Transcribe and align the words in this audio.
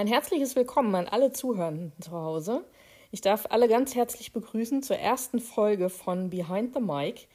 Ein 0.00 0.06
herzliches 0.06 0.56
Willkommen 0.56 0.94
an 0.94 1.08
alle 1.08 1.30
Zuhörenden 1.30 1.92
zu 2.00 2.12
Hause. 2.12 2.64
Ich 3.10 3.20
darf 3.20 3.44
alle 3.50 3.68
ganz 3.68 3.94
herzlich 3.94 4.32
begrüßen 4.32 4.82
zur 4.82 4.96
ersten 4.96 5.40
Folge 5.40 5.90
von 5.90 6.30
Behind 6.30 6.72
the 6.72 6.80
Mic. 6.80 7.26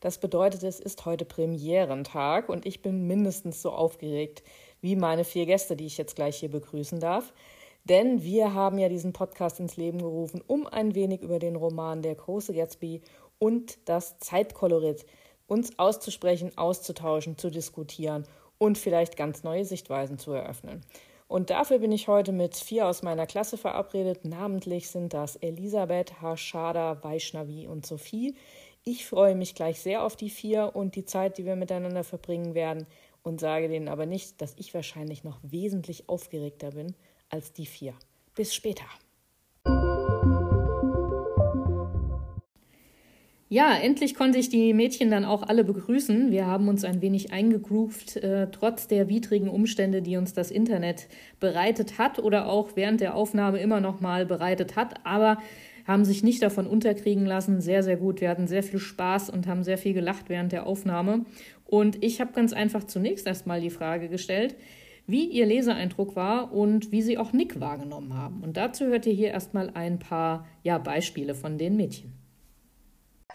Das 0.00 0.18
bedeutet, 0.18 0.62
es 0.62 0.80
ist 0.80 1.06
heute 1.06 1.24
Premierentag 1.24 2.50
und 2.50 2.66
ich 2.66 2.82
bin 2.82 3.06
mindestens 3.06 3.62
so 3.62 3.70
aufgeregt 3.70 4.42
wie 4.82 4.96
meine 4.96 5.24
vier 5.24 5.46
Gäste, 5.46 5.76
die 5.76 5.86
ich 5.86 5.96
jetzt 5.96 6.14
gleich 6.14 6.36
hier 6.36 6.50
begrüßen 6.50 7.00
darf. 7.00 7.32
Denn 7.84 8.22
wir 8.22 8.52
haben 8.52 8.76
ja 8.76 8.90
diesen 8.90 9.14
Podcast 9.14 9.58
ins 9.58 9.78
Leben 9.78 10.02
gerufen, 10.02 10.44
um 10.46 10.66
ein 10.66 10.94
wenig 10.94 11.22
über 11.22 11.38
den 11.38 11.56
Roman 11.56 12.02
Der 12.02 12.16
große 12.16 12.52
Gatsby 12.52 13.00
und 13.38 13.78
das 13.86 14.18
Zeitkolorit 14.18 15.06
uns 15.46 15.78
auszusprechen, 15.78 16.52
auszutauschen, 16.58 17.38
zu 17.38 17.48
diskutieren 17.48 18.26
und 18.58 18.76
vielleicht 18.76 19.16
ganz 19.16 19.42
neue 19.42 19.64
Sichtweisen 19.64 20.18
zu 20.18 20.32
eröffnen. 20.32 20.84
Und 21.30 21.50
dafür 21.50 21.78
bin 21.78 21.92
ich 21.92 22.08
heute 22.08 22.32
mit 22.32 22.56
vier 22.56 22.88
aus 22.88 23.02
meiner 23.02 23.24
Klasse 23.24 23.56
verabredet. 23.56 24.24
Namentlich 24.24 24.90
sind 24.90 25.14
das 25.14 25.36
Elisabeth, 25.36 26.20
Harshada, 26.20 27.04
Vaishnavi 27.04 27.68
und 27.68 27.86
Sophie. 27.86 28.34
Ich 28.82 29.06
freue 29.06 29.36
mich 29.36 29.54
gleich 29.54 29.80
sehr 29.80 30.02
auf 30.02 30.16
die 30.16 30.28
vier 30.28 30.72
und 30.74 30.96
die 30.96 31.04
Zeit, 31.04 31.38
die 31.38 31.44
wir 31.44 31.54
miteinander 31.54 32.02
verbringen 32.02 32.54
werden 32.54 32.84
und 33.22 33.38
sage 33.38 33.68
denen 33.68 33.86
aber 33.86 34.06
nicht, 34.06 34.42
dass 34.42 34.56
ich 34.56 34.74
wahrscheinlich 34.74 35.22
noch 35.22 35.38
wesentlich 35.44 36.08
aufgeregter 36.08 36.72
bin 36.72 36.96
als 37.28 37.52
die 37.52 37.66
vier. 37.66 37.94
Bis 38.34 38.52
später. 38.52 38.86
Ja, 43.52 43.74
endlich 43.74 44.14
konnte 44.14 44.38
ich 44.38 44.48
die 44.48 44.72
Mädchen 44.72 45.10
dann 45.10 45.24
auch 45.24 45.42
alle 45.42 45.64
begrüßen. 45.64 46.30
Wir 46.30 46.46
haben 46.46 46.68
uns 46.68 46.84
ein 46.84 47.02
wenig 47.02 47.32
eingegroovt, 47.32 48.14
äh, 48.18 48.46
trotz 48.52 48.86
der 48.86 49.08
widrigen 49.08 49.48
Umstände, 49.48 50.02
die 50.02 50.16
uns 50.16 50.32
das 50.32 50.52
Internet 50.52 51.08
bereitet 51.40 51.98
hat 51.98 52.20
oder 52.20 52.46
auch 52.46 52.76
während 52.76 53.00
der 53.00 53.16
Aufnahme 53.16 53.58
immer 53.58 53.80
noch 53.80 54.00
mal 54.00 54.24
bereitet 54.24 54.76
hat, 54.76 55.04
aber 55.04 55.38
haben 55.84 56.04
sich 56.04 56.22
nicht 56.22 56.40
davon 56.44 56.68
unterkriegen 56.68 57.26
lassen. 57.26 57.60
Sehr, 57.60 57.82
sehr 57.82 57.96
gut. 57.96 58.20
Wir 58.20 58.28
hatten 58.28 58.46
sehr 58.46 58.62
viel 58.62 58.78
Spaß 58.78 59.30
und 59.30 59.48
haben 59.48 59.64
sehr 59.64 59.78
viel 59.78 59.94
gelacht 59.94 60.28
während 60.28 60.52
der 60.52 60.64
Aufnahme. 60.64 61.24
Und 61.64 62.04
ich 62.04 62.20
habe 62.20 62.30
ganz 62.32 62.52
einfach 62.52 62.84
zunächst 62.84 63.26
erstmal 63.26 63.60
die 63.60 63.70
Frage 63.70 64.08
gestellt, 64.08 64.54
wie 65.08 65.24
Ihr 65.24 65.46
Leseeindruck 65.46 66.14
war 66.14 66.52
und 66.52 66.92
wie 66.92 67.02
Sie 67.02 67.18
auch 67.18 67.32
Nick 67.32 67.58
wahrgenommen 67.58 68.14
haben. 68.14 68.44
Und 68.44 68.56
dazu 68.56 68.84
hört 68.84 69.06
ihr 69.06 69.12
hier 69.12 69.30
erstmal 69.30 69.70
ein 69.70 69.98
paar 69.98 70.46
ja, 70.62 70.78
Beispiele 70.78 71.34
von 71.34 71.58
den 71.58 71.76
Mädchen. 71.76 72.19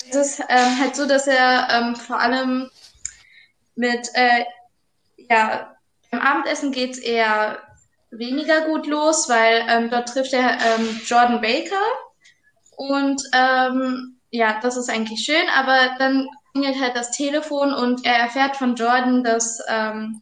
Es 0.10 0.16
ist 0.16 0.40
ähm, 0.50 0.80
halt 0.80 0.96
so, 0.96 1.06
dass 1.06 1.28
er 1.28 1.68
ähm, 1.72 1.96
vor 1.96 2.20
allem 2.20 2.70
mit, 3.76 4.08
äh, 4.14 4.46
ja, 5.30 5.76
beim 6.12 6.22
Abendessen 6.22 6.72
geht 6.72 6.92
es 6.92 7.00
eher 7.00 7.60
weniger 8.12 8.62
gut 8.62 8.88
los, 8.88 9.28
weil 9.28 9.66
ähm, 9.68 9.90
dort 9.90 10.10
trifft 10.10 10.34
er 10.34 10.58
ähm, 10.62 11.02
Jordan 11.06 11.42
Baker 11.42 11.76
und 12.78 13.22
ähm, 13.34 14.18
ja, 14.32 14.60
das 14.62 14.78
ist 14.78 14.90
eigentlich 14.90 15.22
schön, 15.22 15.48
aber 15.56 15.96
dann 15.98 16.28
klingelt 16.52 16.82
halt 16.82 16.96
das 16.96 17.12
Telefon 17.12 17.74
und 17.74 18.06
er 18.06 18.16
erfährt 18.16 18.56
von 18.56 18.76
Jordan, 18.76 19.24
dass 19.24 19.60
ähm, 19.68 20.22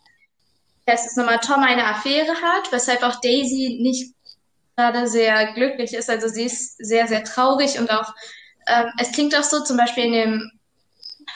dass 0.86 1.06
es 1.06 1.16
nochmal 1.16 1.40
Tom 1.40 1.64
eine 1.64 1.86
Affäre 1.86 2.34
hat, 2.42 2.72
weshalb 2.72 3.04
auch 3.04 3.22
Daisy 3.22 3.80
nicht 3.82 4.14
gerade 4.76 5.08
sehr 5.08 5.54
glücklich 5.54 5.94
ist. 5.94 6.10
Also 6.10 6.28
sie 6.28 6.44
ist 6.44 6.78
sehr, 6.78 7.08
sehr 7.08 7.24
traurig 7.24 7.80
und 7.80 7.92
auch 7.92 8.14
ähm, 8.68 8.92
es 9.00 9.12
klingt 9.12 9.36
auch 9.36 9.44
so, 9.44 9.64
zum 9.64 9.78
Beispiel 9.78 10.06
in 10.06 10.14
dem 10.14 10.52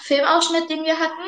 Filmausschnitt, 0.03 0.69
den 0.69 0.83
wir 0.83 0.99
hatten, 0.99 1.27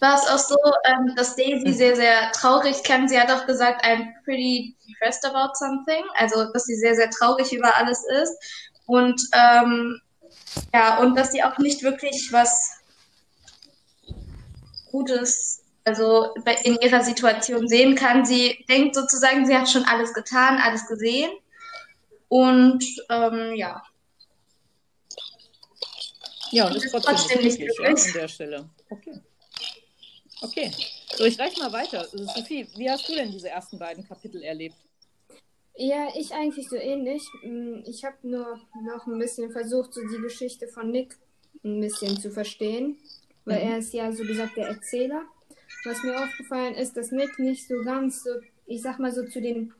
war 0.00 0.16
es 0.16 0.26
auch 0.26 0.38
so, 0.38 0.56
ähm, 0.84 1.14
dass 1.16 1.36
Daisy 1.36 1.68
mhm. 1.68 1.72
sehr, 1.72 1.96
sehr 1.96 2.32
traurig 2.32 2.82
kann. 2.82 3.08
Sie 3.08 3.18
hat 3.18 3.30
auch 3.30 3.46
gesagt, 3.46 3.84
I'm 3.84 4.08
pretty 4.24 4.74
depressed 4.88 5.24
about 5.24 5.52
something. 5.54 6.02
Also, 6.16 6.52
dass 6.52 6.64
sie 6.64 6.74
sehr, 6.74 6.96
sehr 6.96 7.08
traurig 7.10 7.52
über 7.52 7.76
alles 7.76 8.04
ist. 8.22 8.36
Und 8.86 9.20
ähm, 9.32 10.00
ja, 10.74 10.98
und 10.98 11.14
dass 11.16 11.30
sie 11.30 11.42
auch 11.42 11.56
nicht 11.58 11.82
wirklich 11.82 12.32
was 12.32 12.72
Gutes, 14.90 15.62
also 15.84 16.34
in 16.64 16.76
ihrer 16.80 17.02
Situation 17.02 17.68
sehen 17.68 17.94
kann. 17.94 18.26
Sie 18.26 18.64
denkt 18.68 18.94
sozusagen, 18.94 19.46
sie 19.46 19.56
hat 19.56 19.70
schon 19.70 19.84
alles 19.84 20.12
getan, 20.12 20.58
alles 20.58 20.86
gesehen. 20.86 21.30
Und 22.28 22.84
ähm, 23.08 23.54
ja. 23.54 23.82
Ja, 26.52 26.66
und 26.66 26.76
ist 26.76 26.90
trotzdem, 26.90 27.16
trotzdem 27.16 27.42
nicht 27.42 27.56
glücklich 27.56 27.78
ja, 27.82 27.88
an 27.88 28.12
der 28.14 28.28
Stelle. 28.28 28.68
Okay. 28.90 29.20
Okay. 30.42 30.70
So, 31.16 31.24
ich 31.24 31.38
reiche 31.38 31.58
mal 31.60 31.72
weiter. 31.72 32.06
Sophie, 32.12 32.68
wie 32.76 32.90
hast 32.90 33.08
du 33.08 33.14
denn 33.14 33.30
diese 33.30 33.48
ersten 33.48 33.78
beiden 33.78 34.06
Kapitel 34.06 34.42
erlebt? 34.42 34.76
Ja, 35.76 36.08
ich 36.14 36.32
eigentlich 36.34 36.68
so 36.68 36.76
ähnlich. 36.76 37.22
Mm, 37.42 37.80
ich 37.86 38.04
habe 38.04 38.16
nur 38.22 38.60
noch 38.84 39.06
ein 39.06 39.18
bisschen 39.18 39.50
versucht, 39.50 39.94
so 39.94 40.00
die 40.02 40.20
Geschichte 40.20 40.68
von 40.68 40.90
Nick 40.90 41.16
ein 41.64 41.80
bisschen 41.80 42.20
zu 42.20 42.30
verstehen, 42.30 42.98
weil 43.44 43.64
mhm. 43.64 43.70
er 43.70 43.78
ist 43.78 43.94
ja 43.94 44.12
so 44.12 44.24
gesagt 44.24 44.56
der 44.56 44.68
Erzähler. 44.68 45.22
Was 45.84 46.02
mir 46.02 46.22
aufgefallen 46.22 46.74
ist, 46.74 46.96
dass 46.96 47.12
Nick 47.12 47.38
nicht 47.38 47.66
so 47.66 47.82
ganz 47.82 48.22
so, 48.22 48.30
ich 48.66 48.82
sag 48.82 48.98
mal 48.98 49.12
so 49.12 49.26
zu 49.26 49.40
den 49.40 49.72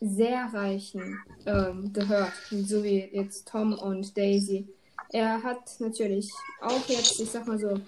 sehr 0.00 0.50
Reichen 0.52 1.18
ähm, 1.46 1.92
gehört, 1.92 2.32
so 2.50 2.84
wie 2.84 3.08
jetzt 3.12 3.48
Tom 3.48 3.72
und 3.72 4.16
Daisy. 4.16 4.68
Er 5.14 5.44
hat 5.44 5.78
natürlich 5.78 6.28
auch 6.60 6.88
jetzt, 6.88 7.20
ich 7.20 7.30
sag 7.30 7.46
mal 7.46 7.56
so, 7.56 7.78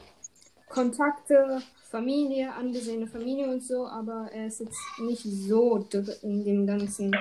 Kontakte, 0.68 1.60
Familie, 1.90 2.52
angesehene 2.52 3.08
Familie 3.08 3.48
und 3.50 3.64
so, 3.64 3.84
aber 3.84 4.30
er 4.32 4.46
ist 4.46 4.60
jetzt 4.60 4.78
nicht 5.00 5.24
so 5.24 5.84
in 6.22 6.44
dem 6.44 6.68
Ganzen 6.68 7.16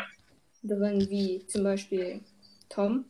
drin 0.61 1.09
wie 1.09 1.43
zum 1.47 1.63
Beispiel 1.63 2.21
Tom. 2.69 3.05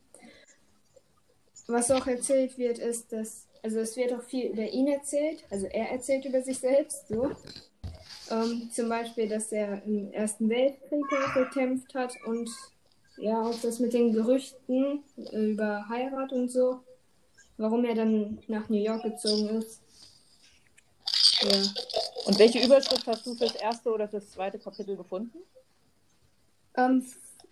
Was 1.67 1.91
auch 1.91 2.07
erzählt 2.07 2.57
wird, 2.57 2.79
ist, 2.79 3.11
dass, 3.11 3.45
also 3.61 3.79
es 3.79 3.97
wird 3.97 4.13
auch 4.13 4.23
viel 4.23 4.51
über 4.51 4.63
ihn 4.63 4.87
erzählt, 4.87 5.43
also 5.49 5.65
er 5.65 5.91
erzählt 5.91 6.23
über 6.23 6.41
sich 6.43 6.59
selbst, 6.59 7.09
so. 7.09 7.29
Ähm, 8.31 8.69
zum 8.71 8.87
Beispiel, 8.87 9.27
dass 9.27 9.51
er 9.51 9.83
im 9.83 10.13
Ersten 10.13 10.47
Weltkrieg 10.47 11.03
gekämpft 11.33 11.93
hat 11.93 12.13
und 12.25 12.49
ja, 13.17 13.41
auch 13.41 13.59
das 13.61 13.79
mit 13.79 13.91
den 13.93 14.13
Gerüchten 14.13 15.03
über 15.33 15.87
Heirat 15.89 16.31
und 16.31 16.49
so, 16.49 16.79
warum 17.57 17.85
er 17.85 17.95
dann 17.95 18.39
nach 18.47 18.69
New 18.69 18.81
York 18.81 19.03
gezogen 19.03 19.49
ist. 19.49 19.81
Ja. 21.41 21.63
Und 22.25 22.39
welche 22.39 22.63
Überschrift 22.63 23.05
hast 23.07 23.25
du 23.25 23.35
fürs 23.35 23.55
erste 23.55 23.91
oder 23.91 24.07
fürs 24.07 24.31
zweite 24.31 24.57
Kapitel 24.57 24.97
gefunden? 24.97 25.37
Ähm, 26.75 27.05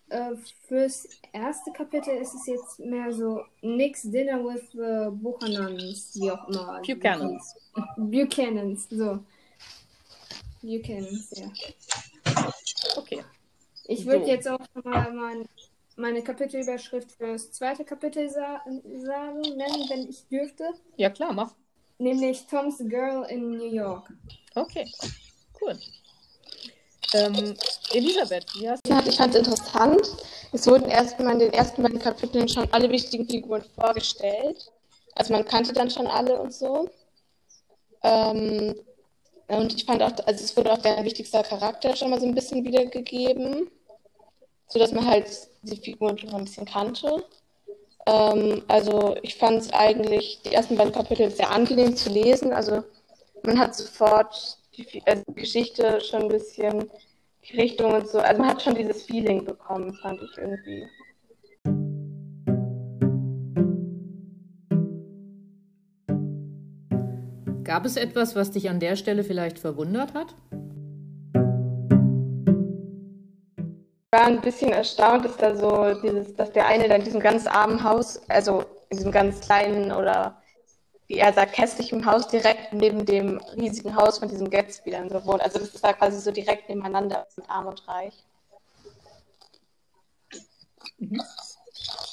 äh, 0.10 0.36
fürs 0.68 1.08
erste 1.32 1.72
Kapitel 1.72 2.16
ist 2.18 2.34
es 2.34 2.46
jetzt 2.48 2.80
mehr 2.80 3.12
so 3.14 3.44
Nick's 3.62 4.04
Dinner 4.04 4.44
with 4.44 4.72
the 4.72 5.10
Buchanans, 5.12 6.12
wie 6.16 6.32
auch 6.32 6.48
immer. 6.48 6.82
Buchanans. 6.82 7.56
Buchanans, 7.98 8.88
so. 8.90 9.20
Buchanans, 10.62 11.32
ja. 11.32 11.52
Okay. 12.96 13.24
Ich 13.86 14.06
würde 14.06 14.26
so. 14.26 14.32
jetzt 14.32 14.48
auch 14.48 14.60
mal 14.84 15.12
mein, 15.14 15.48
meine 15.96 16.22
Kapitelüberschrift 16.22 17.12
für 17.12 17.34
das 17.34 17.52
zweite 17.52 17.84
Kapitel 17.86 18.30
sa 18.30 18.62
sagen, 18.66 19.42
nennen, 19.42 19.90
wenn 19.90 20.10
ich 20.10 20.28
dürfte. 20.28 20.66
Ja, 20.98 21.10
klar, 21.10 21.34
mach. 21.34 21.54
Nämlich 21.98 22.48
Tom's 22.48 22.80
Girl 22.80 23.26
in 23.30 23.58
New 23.58 23.72
York. 23.72 24.12
Okay, 24.56 24.92
cool. 25.62 25.78
Ähm, 27.14 27.56
Elisabeth, 27.92 28.46
wie 28.56 28.70
hast 28.70 28.82
du... 28.88 28.94
Ich 29.08 29.18
fand 29.18 29.36
es 29.36 29.48
interessant. 29.48 30.02
Es 30.52 30.68
wurden 30.68 30.90
erstmal 30.90 31.34
in 31.34 31.40
den 31.40 31.54
ersten 31.54 31.84
beiden 31.84 32.00
Kapiteln 32.00 32.48
schon 32.48 32.68
alle 32.72 32.90
wichtigen 32.90 33.28
Figuren 33.30 33.64
vorgestellt. 33.76 34.72
Also 35.16 35.34
man 35.34 35.46
kannte 35.46 35.74
dann 35.74 35.92
schon 35.92 36.08
alle 36.08 36.40
und 36.40 36.54
so. 36.54 36.90
Ähm, 38.02 38.76
und 39.48 39.74
ich 39.76 39.86
fand 39.86 40.02
auch, 40.02 40.12
also 40.26 40.44
es 40.44 40.58
wurde 40.58 40.72
auch 40.72 40.80
der 40.80 41.04
wichtigste 41.04 41.44
Charakter 41.44 41.96
schon 41.96 42.10
mal 42.10 42.20
so 42.20 42.26
ein 42.26 42.36
bisschen 42.36 42.64
wiedergegeben, 42.64 43.70
sodass 44.68 44.92
man 44.92 45.08
halt 45.08 45.28
die 45.64 45.78
Figuren 45.78 46.18
schon 46.18 46.30
ein 46.30 46.46
bisschen 46.46 46.66
kannte. 46.66 47.24
Ähm, 48.06 48.64
also 48.68 49.16
ich 49.22 49.36
fand 49.36 49.62
es 49.62 49.72
eigentlich 49.72 50.42
die 50.46 50.54
ersten 50.54 50.76
beiden 50.76 50.94
Kapitel 50.94 51.30
sehr 51.32 51.52
angenehm 51.52 51.96
zu 51.96 52.10
lesen. 52.10 52.52
Also 52.52 52.84
man 53.44 53.60
hat 53.60 53.76
sofort 53.76 54.58
die, 54.76 55.02
also 55.06 55.24
die 55.30 55.42
Geschichte 55.42 56.02
schon 56.02 56.24
ein 56.24 56.28
bisschen 56.30 56.90
die 57.50 57.58
Richtung 57.58 57.94
und 57.94 58.08
so. 58.08 58.20
Also 58.20 58.42
man 58.42 58.50
hat 58.50 58.62
schon 58.62 58.76
dieses 58.76 59.04
Feeling 59.04 59.46
bekommen, 59.46 59.94
fand 60.02 60.22
ich 60.22 60.38
irgendwie. 60.38 60.88
Gab 67.64 67.86
es 67.86 67.96
etwas, 67.96 68.36
was 68.36 68.52
dich 68.52 68.70
an 68.70 68.80
der 68.80 68.96
Stelle 68.96 69.24
vielleicht 69.24 69.58
verwundert 69.58 70.14
hat? 70.14 70.36
Ein 74.26 74.42
bisschen 74.42 74.72
erstaunt, 74.72 75.26
dass 75.26 75.38
da 75.38 75.56
so 75.56 75.94
dieses, 76.02 76.36
dass 76.36 76.52
der 76.52 76.68
eine 76.68 76.88
da 76.88 76.96
in 76.96 77.04
diesem 77.04 77.20
ganz 77.20 77.48
armen 77.48 77.84
Haus, 77.84 78.22
also 78.30 78.64
in 78.90 78.98
diesem 78.98 79.12
ganz 79.12 79.42
kleinen 79.42 79.92
oder 79.92 80.42
wie 81.08 81.16
er 81.16 81.34
sagt, 81.34 81.58
hässlichen 81.58 82.06
Haus 82.06 82.28
direkt 82.28 82.74
neben 82.74 83.06
dem 83.06 83.38
riesigen 83.56 83.96
Haus 83.96 84.20
von 84.20 84.30
diesem 84.30 84.50
Gatsby 84.50 84.92
dann 84.92 85.10
so 85.10 85.26
wohnt. 85.26 85.42
Also 85.42 85.60
das 85.60 85.70
ist 85.70 85.84
da 85.84 85.94
quasi 85.94 86.20
so 86.20 86.32
direkt 86.32 86.70
nebeneinander, 86.70 87.28
sind 87.30 87.50
arm 87.50 87.68
und 87.68 87.88
reich. 87.88 88.14
Mhm. 90.98 91.22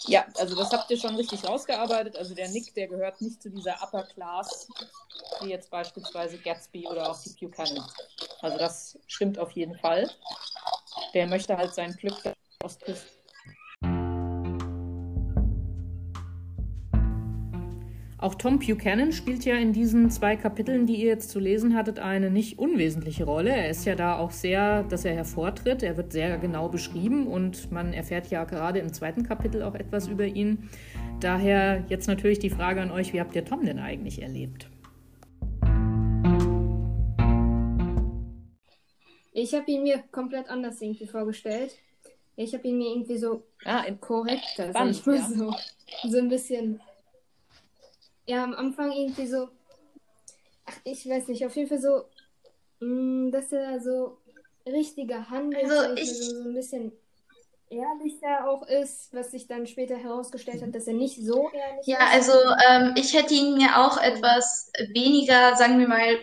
Ja, 0.06 0.26
also 0.38 0.56
das 0.56 0.72
habt 0.72 0.90
ihr 0.90 0.96
schon 0.96 1.14
richtig 1.14 1.44
rausgearbeitet. 1.44 2.16
Also 2.16 2.34
der 2.34 2.48
Nick, 2.48 2.74
der 2.74 2.88
gehört 2.88 3.20
nicht 3.20 3.42
zu 3.42 3.50
dieser 3.50 3.80
Upper 3.82 4.02
Class, 4.04 4.68
wie 5.40 5.50
jetzt 5.50 5.70
beispielsweise 5.70 6.38
Gatsby 6.38 6.88
oder 6.88 7.10
auch 7.10 7.22
die 7.22 7.46
Buchanan. 7.46 7.86
Also 8.40 8.58
das 8.58 8.98
stimmt 9.06 9.38
auf 9.38 9.52
jeden 9.52 9.78
Fall. 9.78 10.10
Der 11.14 11.26
möchte 11.26 11.56
halt 11.56 11.74
sein 11.74 11.92
Glück 11.92 12.34
Ostküste 12.62 13.20
Auch 18.20 18.34
Tom 18.34 18.58
Buchanan 18.58 19.12
spielt 19.12 19.46
ja 19.46 19.56
in 19.56 19.72
diesen 19.72 20.10
zwei 20.10 20.36
Kapiteln, 20.36 20.84
die 20.86 20.96
ihr 20.96 21.06
jetzt 21.06 21.30
zu 21.30 21.40
lesen 21.40 21.74
hattet, 21.74 22.00
eine 22.00 22.30
nicht 22.30 22.58
unwesentliche 22.58 23.24
Rolle. 23.24 23.48
Er 23.48 23.70
ist 23.70 23.86
ja 23.86 23.94
da 23.94 24.18
auch 24.18 24.30
sehr, 24.30 24.82
dass 24.82 25.06
er 25.06 25.14
hervortritt. 25.14 25.82
Er 25.82 25.96
wird 25.96 26.12
sehr 26.12 26.36
genau 26.36 26.68
beschrieben 26.68 27.26
und 27.26 27.72
man 27.72 27.94
erfährt 27.94 28.26
ja 28.26 28.44
gerade 28.44 28.78
im 28.78 28.92
zweiten 28.92 29.22
Kapitel 29.22 29.62
auch 29.62 29.74
etwas 29.74 30.06
über 30.06 30.26
ihn. 30.26 30.68
Daher 31.20 31.82
jetzt 31.88 32.08
natürlich 32.08 32.40
die 32.40 32.50
Frage 32.50 32.82
an 32.82 32.90
euch, 32.90 33.14
wie 33.14 33.20
habt 33.20 33.34
ihr 33.34 33.44
Tom 33.46 33.64
denn 33.64 33.78
eigentlich 33.78 34.20
erlebt? 34.20 34.68
Ich 39.40 39.54
habe 39.54 39.70
ihn 39.70 39.82
mir 39.82 40.02
komplett 40.12 40.48
anders 40.48 40.81
irgendwie 40.81 41.06
vorgestellt. 41.06 41.72
Ich 42.37 42.54
habe 42.54 42.66
ihn 42.69 42.78
mir 42.78 42.90
irgendwie 42.90 43.19
so 43.19 43.42
ah, 43.64 43.84
korrekter, 44.00 44.72
sag 44.72 44.90
ich 44.90 45.04
mal 45.06 45.16
ja. 45.16 45.28
so. 45.28 45.54
So 46.08 46.19
ein 46.19 46.28
bisschen 46.28 46.81
ja, 48.31 48.44
am 48.44 48.54
Anfang 48.54 48.92
irgendwie 48.92 49.26
so, 49.26 49.48
ach, 50.64 50.76
ich 50.84 51.08
weiß 51.08 51.28
nicht, 51.28 51.44
auf 51.44 51.56
jeden 51.56 51.69
Fall 51.69 51.81
so, 51.81 52.04
mh, 52.78 52.87
mm, 52.87 53.31
dass 53.32 53.50
er 53.52 53.81
so 53.81 54.19
richtiger 54.66 55.28
handelt, 55.28 55.64
also 55.64 55.94
ich, 55.94 56.08
so, 56.08 56.43
so 56.43 56.48
ein 56.48 56.54
bisschen 56.54 56.93
ehrlicher 57.70 58.49
auch 58.49 58.67
ist, 58.67 59.14
was 59.14 59.31
sich 59.31 59.46
dann 59.46 59.67
später 59.67 59.96
herausgestellt 59.96 60.61
hat, 60.62 60.75
dass 60.75 60.88
er 60.88 60.94
nicht 60.94 61.25
so 61.25 61.50
ehrlich 61.52 61.87
ja, 61.87 61.96
ist. 61.96 61.99
Ja, 61.99 61.99
also 62.12 62.32
ähm, 62.69 62.94
ich 62.96 63.14
hätte 63.14 63.32
ihn 63.32 63.56
mir 63.56 63.78
auch 63.78 63.96
etwas 63.96 64.70
weniger, 64.93 65.56
sagen 65.56 65.78
wir 65.78 65.88
mal, 65.88 66.19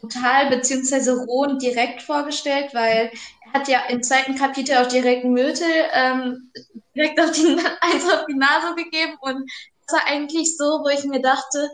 brutal 0.00 0.48
beziehungsweise 0.48 1.24
roh 1.24 1.42
und 1.42 1.60
direkt 1.60 2.02
vorgestellt, 2.02 2.72
weil 2.72 3.10
er 3.46 3.52
hat 3.52 3.68
ja 3.68 3.80
im 3.88 4.02
zweiten 4.02 4.36
Kapitel 4.36 4.76
auch 4.76 4.86
direkt 4.86 5.24
Myrtle 5.24 5.66
ähm, 5.92 6.52
direkt 6.94 7.20
auf 7.20 7.32
die, 7.32 7.46
eins 7.80 8.12
auf 8.12 8.24
die 8.26 8.36
Nase 8.36 8.74
gegeben 8.76 9.16
und 9.20 9.50
war 9.90 10.06
eigentlich 10.06 10.56
so, 10.56 10.64
wo 10.64 10.88
ich 10.88 11.04
mir 11.04 11.20
dachte, 11.20 11.68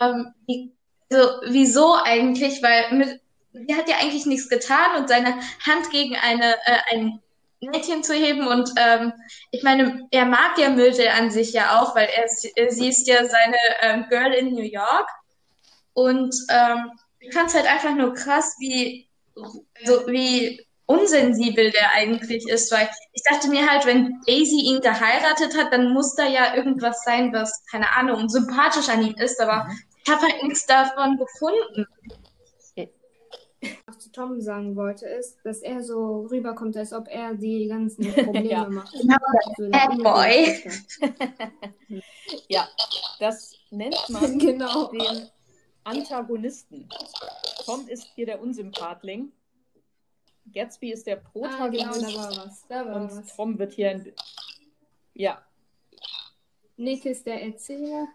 ähm, 0.00 0.32
wie, 0.46 0.72
also, 1.10 1.40
wieso 1.48 1.94
eigentlich? 1.94 2.62
Weil 2.62 2.92
mit, 2.92 3.20
die 3.52 3.74
hat 3.74 3.88
ja 3.88 3.96
eigentlich 4.00 4.26
nichts 4.26 4.48
getan 4.48 5.00
und 5.00 5.08
seine 5.08 5.38
Hand 5.66 5.90
gegen 5.90 6.16
eine, 6.16 6.54
äh, 6.66 6.78
ein 6.92 7.22
Mädchen 7.60 8.02
zu 8.02 8.12
heben 8.12 8.46
und 8.46 8.70
ähm, 8.76 9.12
ich 9.50 9.62
meine, 9.62 10.06
er 10.10 10.26
mag 10.26 10.58
ja 10.58 10.68
Myrtle 10.70 11.12
an 11.12 11.30
sich 11.30 11.52
ja 11.52 11.80
auch, 11.80 11.94
weil 11.96 12.08
er, 12.08 12.28
sie 12.28 12.88
ist 12.88 13.08
ja 13.08 13.24
seine 13.24 13.56
ähm, 13.80 14.06
Girl 14.08 14.32
in 14.34 14.52
New 14.54 14.62
York 14.62 15.08
und 15.94 16.34
ähm, 16.50 16.90
ich 17.20 17.34
fand 17.34 17.48
es 17.48 17.54
halt 17.54 17.66
einfach 17.66 17.94
nur 17.94 18.14
krass, 18.14 18.54
wie, 18.58 19.08
also 19.80 20.06
wie 20.06 20.66
unsensibel 20.86 21.70
der 21.72 21.92
eigentlich 21.92 22.48
ist, 22.48 22.70
weil 22.70 22.88
ich 23.12 23.22
dachte 23.28 23.48
mir 23.48 23.68
halt, 23.68 23.86
wenn 23.86 24.20
Daisy 24.26 24.60
ihn 24.60 24.80
geheiratet 24.80 25.56
hat, 25.56 25.72
dann 25.72 25.92
muss 25.92 26.14
da 26.14 26.26
ja 26.26 26.54
irgendwas 26.54 27.02
sein, 27.02 27.32
was, 27.32 27.64
keine 27.70 27.90
Ahnung, 27.92 28.28
sympathisch 28.28 28.88
an 28.88 29.04
ihm 29.04 29.14
ist, 29.16 29.40
aber 29.40 29.64
mhm. 29.64 29.78
ich 30.04 30.12
habe 30.12 30.22
halt 30.22 30.42
nichts 30.42 30.66
davon 30.66 31.16
gefunden. 31.16 31.86
Was 33.86 33.98
zu 33.98 34.12
Tom 34.12 34.40
sagen 34.40 34.76
wollte, 34.76 35.06
ist, 35.06 35.38
dass 35.44 35.62
er 35.62 35.82
so 35.82 36.26
rüberkommt, 36.26 36.76
als 36.76 36.92
ob 36.92 37.08
er 37.08 37.34
die 37.34 37.66
ganzen 37.66 38.12
Probleme 38.12 38.48
ja. 38.48 38.68
macht. 38.68 38.92
Genau, 38.92 39.16
Bad 39.70 40.02
Boy. 40.02 40.62
ja, 42.48 42.68
das 43.18 43.54
nennt 43.70 43.96
man 44.08 44.38
genau. 44.38 44.88
den 44.88 45.28
Antagonisten. 45.84 46.88
Tom 47.64 47.88
ist 47.88 48.06
hier 48.14 48.26
der 48.26 48.40
Unsympathling 48.40 49.32
Gatsby 50.52 50.92
ist 50.92 51.06
der 51.06 51.16
Protagonist. 51.16 51.86
Ah, 51.86 51.92
genau, 51.92 52.10
da 52.10 52.16
war 52.16 52.46
was. 52.46 52.66
Da 52.68 52.86
war 52.86 52.96
und 52.96 53.10
was. 53.10 53.36
Tom 53.36 53.58
wird 53.58 53.72
hier 53.72 53.90
ein. 53.90 54.12
Ja. 55.14 55.42
Nick 56.76 57.04
ist 57.06 57.26
der 57.26 57.42
Erzähler. 57.42 58.08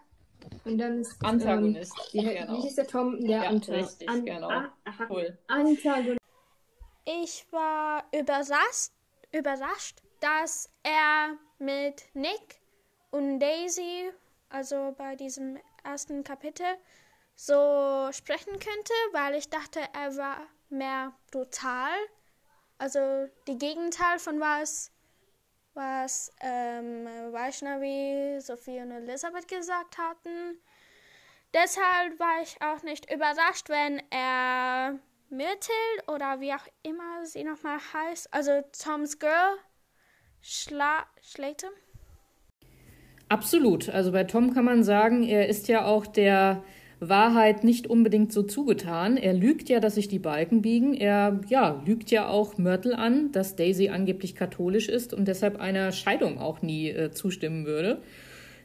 Und 0.64 0.78
dann 0.78 1.00
ist. 1.00 1.24
Antagonist. 1.24 1.94
Ähm, 2.12 2.24
die, 2.24 2.34
genau. 2.34 2.62
Wie 2.62 2.68
ist 2.68 2.78
der 2.78 2.86
Tom? 2.86 3.20
Der 3.20 3.30
ja, 3.30 3.42
Antagonist. 3.48 4.00
Richtig, 4.00 4.08
An 4.08 4.24
genau. 4.24 4.48
Ah, 4.48 4.72
cool. 5.08 5.38
Antagonist. 5.48 6.18
Ich 7.04 7.46
war 7.50 8.04
überrascht, 8.12 8.92
überrascht, 9.32 9.98
dass 10.20 10.70
er 10.82 11.36
mit 11.58 12.04
Nick 12.14 12.60
und 13.10 13.40
Daisy, 13.40 14.10
also 14.50 14.94
bei 14.96 15.16
diesem 15.16 15.58
ersten 15.82 16.22
Kapitel, 16.22 16.66
so 17.34 18.08
sprechen 18.12 18.52
könnte, 18.52 18.92
weil 19.12 19.34
ich 19.34 19.48
dachte, 19.48 19.80
er 19.92 20.16
war 20.16 20.46
mehr 20.68 21.12
brutal 21.32 21.90
also 22.82 23.28
die 23.46 23.58
Gegenteil 23.58 24.18
von 24.18 24.40
was, 24.40 24.90
was 25.74 26.30
ähm, 26.40 27.06
Vaishnavi, 27.32 28.40
Sophie 28.40 28.80
und 28.80 28.90
Elisabeth 28.90 29.48
gesagt 29.48 29.98
hatten. 29.98 30.58
Deshalb 31.54 32.18
war 32.18 32.42
ich 32.42 32.56
auch 32.62 32.82
nicht 32.82 33.12
überrascht, 33.12 33.68
wenn 33.68 34.02
er 34.10 34.98
Myrtle 35.28 35.74
oder 36.08 36.40
wie 36.40 36.52
auch 36.52 36.66
immer 36.82 37.24
sie 37.24 37.44
nochmal 37.44 37.78
heißt, 37.92 38.32
also 38.32 38.62
Toms 38.72 39.18
Girl, 39.18 39.58
schla 40.40 41.06
schlägt. 41.20 41.66
Absolut. 43.28 43.88
Also 43.88 44.12
bei 44.12 44.24
Tom 44.24 44.52
kann 44.52 44.64
man 44.64 44.84
sagen, 44.84 45.22
er 45.22 45.48
ist 45.48 45.68
ja 45.68 45.84
auch 45.86 46.06
der 46.06 46.62
Wahrheit 47.08 47.64
nicht 47.64 47.88
unbedingt 47.88 48.32
so 48.32 48.42
zugetan. 48.42 49.16
Er 49.16 49.34
lügt 49.34 49.68
ja, 49.68 49.80
dass 49.80 49.96
sich 49.96 50.08
die 50.08 50.18
Balken 50.18 50.62
biegen. 50.62 50.94
Er 50.94 51.40
ja, 51.48 51.82
lügt 51.84 52.10
ja 52.10 52.28
auch 52.28 52.58
Myrtle 52.58 52.96
an, 52.96 53.32
dass 53.32 53.56
Daisy 53.56 53.88
angeblich 53.88 54.34
katholisch 54.34 54.88
ist 54.88 55.12
und 55.12 55.26
deshalb 55.26 55.60
einer 55.60 55.90
Scheidung 55.92 56.38
auch 56.38 56.62
nie 56.62 56.90
äh, 56.90 57.10
zustimmen 57.10 57.66
würde. 57.66 57.98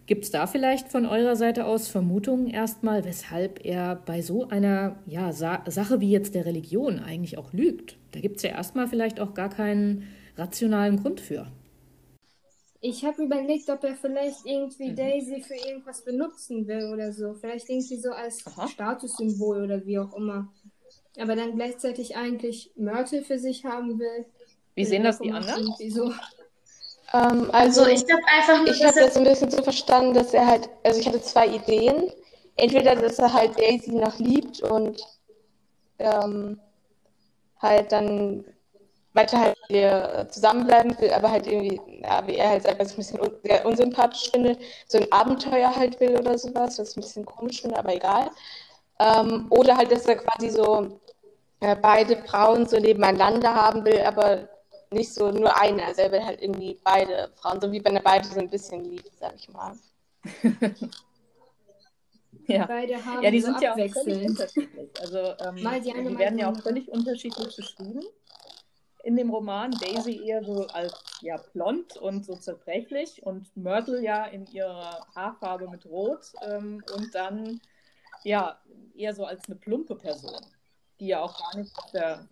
Gibt 0.05 0.23
es 0.23 0.31
da 0.31 0.47
vielleicht 0.47 0.87
von 0.87 1.05
eurer 1.05 1.35
Seite 1.35 1.65
aus 1.65 1.89
Vermutungen 1.89 2.47
erstmal, 2.47 3.03
weshalb 3.03 3.65
er 3.65 3.95
bei 3.95 4.21
so 4.21 4.47
einer 4.47 4.95
ja, 5.05 5.33
Sa 5.33 5.63
Sache 5.67 5.99
wie 5.99 6.11
jetzt 6.11 6.33
der 6.33 6.45
Religion 6.45 6.99
eigentlich 6.99 7.37
auch 7.37 7.51
lügt? 7.51 7.97
Da 8.13 8.21
gibt 8.21 8.37
es 8.37 8.43
ja 8.43 8.51
erstmal 8.51 8.87
vielleicht 8.87 9.19
auch 9.19 9.33
gar 9.33 9.49
keinen 9.49 10.03
rationalen 10.37 11.01
Grund 11.01 11.19
für. 11.19 11.47
Ich 12.79 13.03
habe 13.03 13.23
überlegt, 13.23 13.69
ob 13.69 13.83
er 13.83 13.95
vielleicht 13.95 14.45
irgendwie 14.45 14.91
mhm. 14.91 14.95
Daisy 14.95 15.41
für 15.41 15.55
irgendwas 15.55 16.03
benutzen 16.03 16.67
will 16.67 16.91
oder 16.93 17.11
so. 17.11 17.33
Vielleicht 17.33 17.69
irgendwie 17.69 17.97
so 17.97 18.11
als 18.11 18.45
Aha. 18.45 18.67
Statussymbol 18.67 19.63
oder 19.63 19.85
wie 19.85 19.97
auch 19.99 20.13
immer. 20.15 20.47
Aber 21.19 21.35
dann 21.35 21.55
gleichzeitig 21.55 22.15
eigentlich 22.15 22.71
Myrtle 22.75 23.23
für 23.23 23.39
sich 23.39 23.65
haben 23.65 23.97
will. 23.99 24.25
Wie 24.75 24.85
sehen 24.85 25.03
das 25.03 25.19
die 25.19 25.31
anderen? 25.31 25.73
So. 25.89 26.11
Ähm, 27.13 27.49
also, 27.51 27.83
also, 27.83 27.85
ich 27.87 28.03
habe 28.03 28.21
einfach 28.27 28.65
Ich 28.67 28.83
habe 28.85 28.99
das 28.99 29.17
ein 29.17 29.23
bisschen 29.23 29.49
so 29.49 29.63
verstanden, 29.63 30.13
dass 30.13 30.33
er 30.33 30.45
halt, 30.45 30.69
also 30.83 30.99
ich 30.99 31.07
hatte 31.07 31.21
zwei 31.21 31.47
Ideen. 31.47 32.11
Entweder, 32.57 32.95
dass 32.95 33.17
er 33.17 33.33
halt 33.33 33.57
Daisy 33.57 33.91
noch 33.91 34.19
liebt 34.19 34.61
und 34.61 35.01
ähm, 35.99 36.59
halt 37.59 37.91
dann 37.91 38.45
weiter 39.17 39.39
halt 39.39 39.57
äh, 39.69 40.27
zusammenbleiben 40.29 40.97
will, 40.99 41.11
aber 41.11 41.31
halt 41.31 41.47
irgendwie, 41.47 41.81
ja, 42.01 42.25
wie 42.25 42.35
er 42.35 42.49
halt 42.51 42.63
sagt, 42.63 42.79
was 42.79 42.91
ich 42.91 42.93
ein 42.93 42.97
bisschen 42.97 43.19
un 43.19 43.31
sehr 43.43 43.65
unsympathisch 43.65 44.29
finde, 44.31 44.57
so 44.87 44.97
ein 44.99 45.11
Abenteuer 45.11 45.75
halt 45.75 45.99
will 45.99 46.17
oder 46.17 46.37
sowas, 46.37 46.79
was 46.79 46.91
ich 46.91 46.97
ein 46.97 47.01
bisschen 47.01 47.25
komisch 47.25 47.61
finde, 47.61 47.77
aber 47.77 47.93
egal. 47.93 48.29
Ähm, 48.99 49.47
oder 49.49 49.75
halt, 49.75 49.91
dass 49.91 50.05
er 50.05 50.15
quasi 50.15 50.49
so 50.49 50.99
äh, 51.59 51.75
beide 51.75 52.17
Frauen 52.17 52.67
so 52.67 52.77
nebeneinander 52.77 53.53
haben 53.53 53.83
will, 53.83 54.01
aber 54.01 54.47
nicht 54.91 55.13
so 55.13 55.31
nur 55.31 55.59
eine. 55.59 55.85
Also 55.85 56.03
er 56.03 56.11
will 56.11 56.23
halt 56.23 56.41
irgendwie 56.41 56.79
beide 56.83 57.29
Frauen, 57.35 57.59
so 57.59 57.71
wie 57.71 57.83
wenn 57.83 57.95
er 57.95 58.03
beide 58.03 58.27
so 58.27 58.39
ein 58.39 58.49
bisschen 58.49 58.83
liebt, 58.85 59.11
sag 59.19 59.33
ich 59.35 59.49
mal. 59.49 59.73
ja. 62.47 62.65
Beide 62.65 63.03
haben 63.05 63.23
ja, 63.23 63.31
die 63.31 63.41
sind 63.41 63.61
ja 63.61 63.73
auch 63.73 63.89
völlig 63.89 64.25
unterschiedlich. 64.25 64.89
Also 64.99 65.17
ähm, 65.17 65.55
die, 65.55 65.81
die 65.81 66.17
werden 66.17 66.39
ja 66.39 66.51
auch 66.51 66.57
völlig 66.61 66.87
unterschiedlich 66.89 67.55
beschrieben 67.55 68.03
in 69.07 69.15
dem 69.15 69.29
Roman. 69.29 69.71
Daisy 69.71 70.27
eher 70.27 70.43
so 70.43 70.67
als 70.67 70.93
ja 71.21 71.37
blond 71.53 71.95
und 71.95 72.25
so 72.25 72.35
zerbrechlich 72.35 73.23
und 73.23 73.55
Myrtle 73.55 74.03
ja 74.03 74.25
in 74.25 74.45
ihrer 74.47 75.07
Haarfarbe 75.15 75.69
mit 75.69 75.85
Rot 75.85 76.33
ähm, 76.41 76.83
und 76.93 77.15
dann 77.15 77.61
ja 78.25 78.59
eher 78.97 79.15
so 79.15 79.23
als 79.23 79.47
eine 79.47 79.55
plumpe 79.55 79.95
Person, 79.95 80.45
die 80.99 81.07
ja 81.07 81.21
auch 81.21 81.39
gar 81.39 81.57
nicht 81.57 81.73
der 81.93 82.27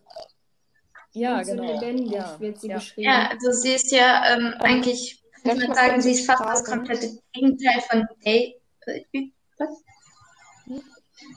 ja, 1.14 1.38
und 1.38 1.46
so 1.46 1.52
genau. 1.56 1.80
lebendig 1.80 2.12
ja. 2.12 2.38
wird 2.42 2.60
sie 2.60 2.68
ja. 2.68 2.76
beschrieben. 2.76 3.10
Ja, 3.10 3.30
also 3.30 3.52
sie 3.54 3.72
ist 3.72 3.92
ja 3.94 4.36
ähm, 4.36 4.54
eigentlich, 4.60 5.24
kann 5.46 5.58
man 5.58 5.74
sagen, 5.74 6.02
sie 6.02 6.12
ist 6.12 6.26
fast 6.26 6.44
das 6.44 6.66
komplette 6.66 7.18
Gegenteil 7.32 7.82
von 7.90 8.06
Daisy. 8.26 9.34
Was? 9.58 9.85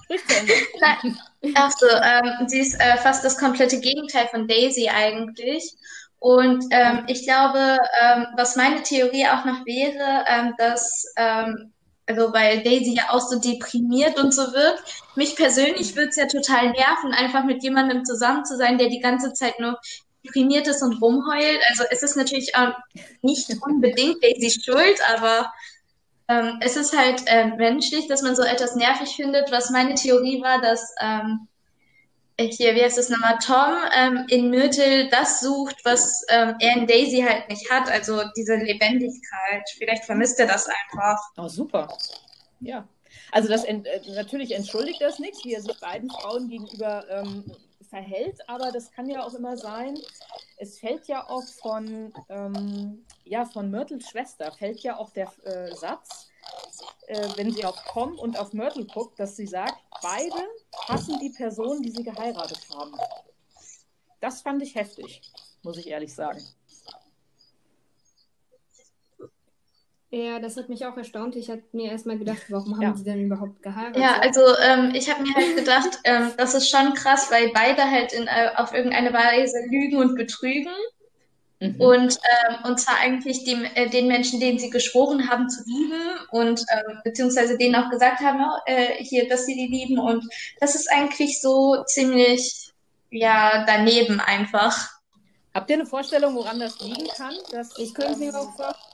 Sprich 0.05 0.21
zu. 0.27 1.55
Achso, 1.55 1.87
ähm, 1.87 2.49
sie 2.49 2.61
ist 2.61 2.75
äh, 2.81 2.97
fast 2.97 3.25
das 3.25 3.39
komplette 3.39 3.81
Gegenteil 3.81 4.29
von 4.29 4.49
Daisy 4.49 4.89
eigentlich. 4.89 5.75
Und 6.19 6.65
ähm, 6.71 7.05
ich 7.07 7.25
glaube, 7.25 7.79
ähm, 8.03 8.27
was 8.37 8.57
meine 8.57 8.83
Theorie 8.83 9.27
auch 9.29 9.45
noch 9.45 9.65
wäre, 9.65 10.25
ähm, 10.27 10.55
dass, 10.59 11.05
ähm, 11.17 11.73
also 12.07 12.33
weil 12.33 12.63
Daisy 12.63 12.95
ja 12.97 13.11
auch 13.11 13.21
so 13.21 13.39
deprimiert 13.39 14.19
und 14.19 14.35
so 14.35 14.53
wird, 14.53 14.83
mich 15.15 15.37
persönlich 15.37 15.95
würde 15.95 16.09
es 16.09 16.17
ja 16.17 16.27
total 16.27 16.71
nerven, 16.71 17.13
einfach 17.13 17.45
mit 17.45 17.63
jemandem 17.63 18.05
zusammen 18.05 18.45
zu 18.45 18.57
sein, 18.57 18.79
der 18.79 18.89
die 18.89 19.01
ganze 19.01 19.33
Zeit 19.33 19.61
nur 19.61 19.79
deprimiert 20.25 20.67
ist 20.67 20.83
und 20.83 21.01
rumheult. 21.01 21.61
Also 21.69 21.85
es 21.91 22.03
ist 22.03 22.17
natürlich 22.17 22.57
auch 22.57 22.73
nicht 23.23 23.49
unbedingt 23.61 24.23
Daisy 24.23 24.51
schuld, 24.51 24.99
aber 25.15 25.53
ähm, 26.29 26.59
es 26.61 26.77
ist 26.77 26.97
halt 26.97 27.23
äh, 27.27 27.47
menschlich, 27.47 28.07
dass 28.07 28.23
man 28.23 28.37
so 28.37 28.43
etwas 28.43 28.77
nervig 28.77 29.17
findet. 29.17 29.51
Was 29.51 29.71
meine 29.71 29.95
Theorie 29.95 30.43
war, 30.43 30.61
dass 30.61 30.95
ähm, 31.01 31.49
hier, 32.39 32.75
wie 32.75 32.83
heißt 32.83 32.99
es 32.99 33.09
nochmal, 33.09 33.39
Tom 33.45 33.75
ähm, 33.97 34.27
in 34.29 34.51
Myrtle 34.51 35.09
das 35.09 35.41
sucht, 35.41 35.85
was 35.85 36.25
ähm, 36.29 36.55
er 36.61 36.77
in 36.77 36.87
Daisy 36.87 37.25
halt 37.29 37.49
nicht 37.49 37.69
hat, 37.71 37.91
also 37.91 38.23
diese 38.37 38.55
Lebendigkeit. 38.57 39.69
Vielleicht 39.77 40.05
vermisst 40.05 40.39
er 40.39 40.47
das 40.47 40.69
einfach. 40.69 41.19
Oh, 41.37 41.49
super. 41.49 41.89
Ja. 42.61 42.87
Also 43.33 43.49
das 43.49 43.65
ent 43.65 43.87
äh, 43.87 44.01
natürlich 44.15 44.53
entschuldigt 44.53 45.01
das 45.01 45.19
nichts, 45.19 45.45
wie 45.45 45.55
er 45.55 45.63
sich 45.63 45.79
beiden 45.81 46.11
Frauen 46.11 46.49
gegenüber 46.49 47.05
ähm, 47.11 47.45
verhält, 47.89 48.39
aber 48.49 48.71
das 48.73 48.91
kann 48.91 49.09
ja 49.09 49.25
auch 49.25 49.35
immer 49.35 49.57
sein. 49.57 49.99
Es 50.57 50.79
fällt 50.79 51.09
ja 51.09 51.29
auch 51.29 51.45
von, 51.61 52.13
ähm, 52.29 53.05
ja, 53.25 53.45
von 53.45 53.71
Myrtles 53.71 54.09
Schwester, 54.09 54.53
fällt 54.53 54.81
ja 54.81 54.97
auch 54.99 55.11
der 55.11 55.33
äh, 55.45 55.75
Satz, 55.75 56.29
äh, 57.07 57.29
wenn 57.37 57.53
sie 57.53 57.65
auf 57.65 57.77
Tom 57.93 58.19
und 58.19 58.39
auf 58.39 58.53
Myrtle 58.53 58.87
guckt, 58.87 59.19
dass 59.19 59.37
sie 59.37 59.47
sagt, 59.47 59.79
beide 60.03 60.49
hassen 60.89 61.19
die 61.21 61.31
Person, 61.31 61.83
die 61.83 61.91
sie 61.91 62.03
geheiratet 62.03 62.61
haben. 62.75 62.93
Das 64.21 64.43
fand 64.43 64.63
ich 64.63 64.75
heftig, 64.75 65.23
muss 65.63 65.77
ich 65.77 65.89
ehrlich 65.89 66.15
sagen. 66.15 66.43
Ja, 70.11 70.39
das 70.39 70.57
hat 70.57 70.71
mich 70.71 70.87
auch 70.87 70.97
erstaunt. 70.97 71.37
Ich 71.37 71.51
hatte 71.51 71.65
mir 71.73 71.91
erstmal 71.91 72.19
gedacht, 72.19 72.43
warum 72.49 72.75
haben 72.77 72.83
ja. 72.83 72.95
sie 72.95 73.05
denn 73.05 73.27
überhaupt 73.27 73.63
geheiratet? 73.63 74.01
Ja, 74.01 74.19
also 74.21 74.41
ähm, 74.67 74.93
ich 74.95 75.11
habe 75.11 75.23
mir 75.23 75.35
halt 75.35 75.55
gedacht, 75.55 75.99
ähm, 76.05 76.33
das 76.39 76.55
ist 76.55 76.71
schon 76.71 76.95
krass, 76.95 77.31
weil 77.31 77.51
beide 77.53 77.83
halt 77.83 78.15
in, 78.15 78.27
äh, 78.27 78.51
auf 78.57 78.73
irgendeine 78.73 79.13
Weise 79.13 79.59
lügen 79.69 79.99
und 79.99 80.15
betrügen. 80.15 80.73
Mhm. 81.61 81.79
Und, 81.79 82.17
ähm, 82.17 82.57
und 82.65 82.81
zwar 82.81 82.99
eigentlich 83.01 83.45
dem, 83.45 83.65
äh, 83.75 83.91
den 83.91 84.07
Menschen, 84.07 84.41
denen 84.41 84.59
sie 84.59 84.71
geschworen 84.71 85.29
haben 85.29 85.51
zu 85.51 85.63
lieben 85.67 86.03
und 86.31 86.61
äh, 86.69 86.83
beziehungsweise 87.05 87.59
denen 87.59 87.75
auch 87.75 87.91
gesagt 87.91 88.21
haben, 88.21 88.41
äh, 88.65 89.05
hier, 89.05 89.29
dass 89.29 89.45
sie 89.45 89.57
die 89.57 89.67
lieben. 89.67 89.99
Und 89.99 90.25
das 90.59 90.75
ist 90.75 90.91
eigentlich 90.91 91.43
so 91.43 91.85
ziemlich, 91.85 92.73
ja, 93.11 93.65
daneben 93.67 94.21
einfach. 94.21 94.89
Habt 95.53 95.69
ihr 95.69 95.77
eine 95.77 95.87
Vorstellung, 95.87 96.35
woran 96.35 96.61
das 96.61 96.81
liegen 96.81 97.09
kann? 97.09 97.35
Dass, 97.51 97.77
ich 97.79 97.93
könnte 97.93 98.19
mir 98.21 98.35
auch 98.35 98.57
vorstellen, 98.57 98.88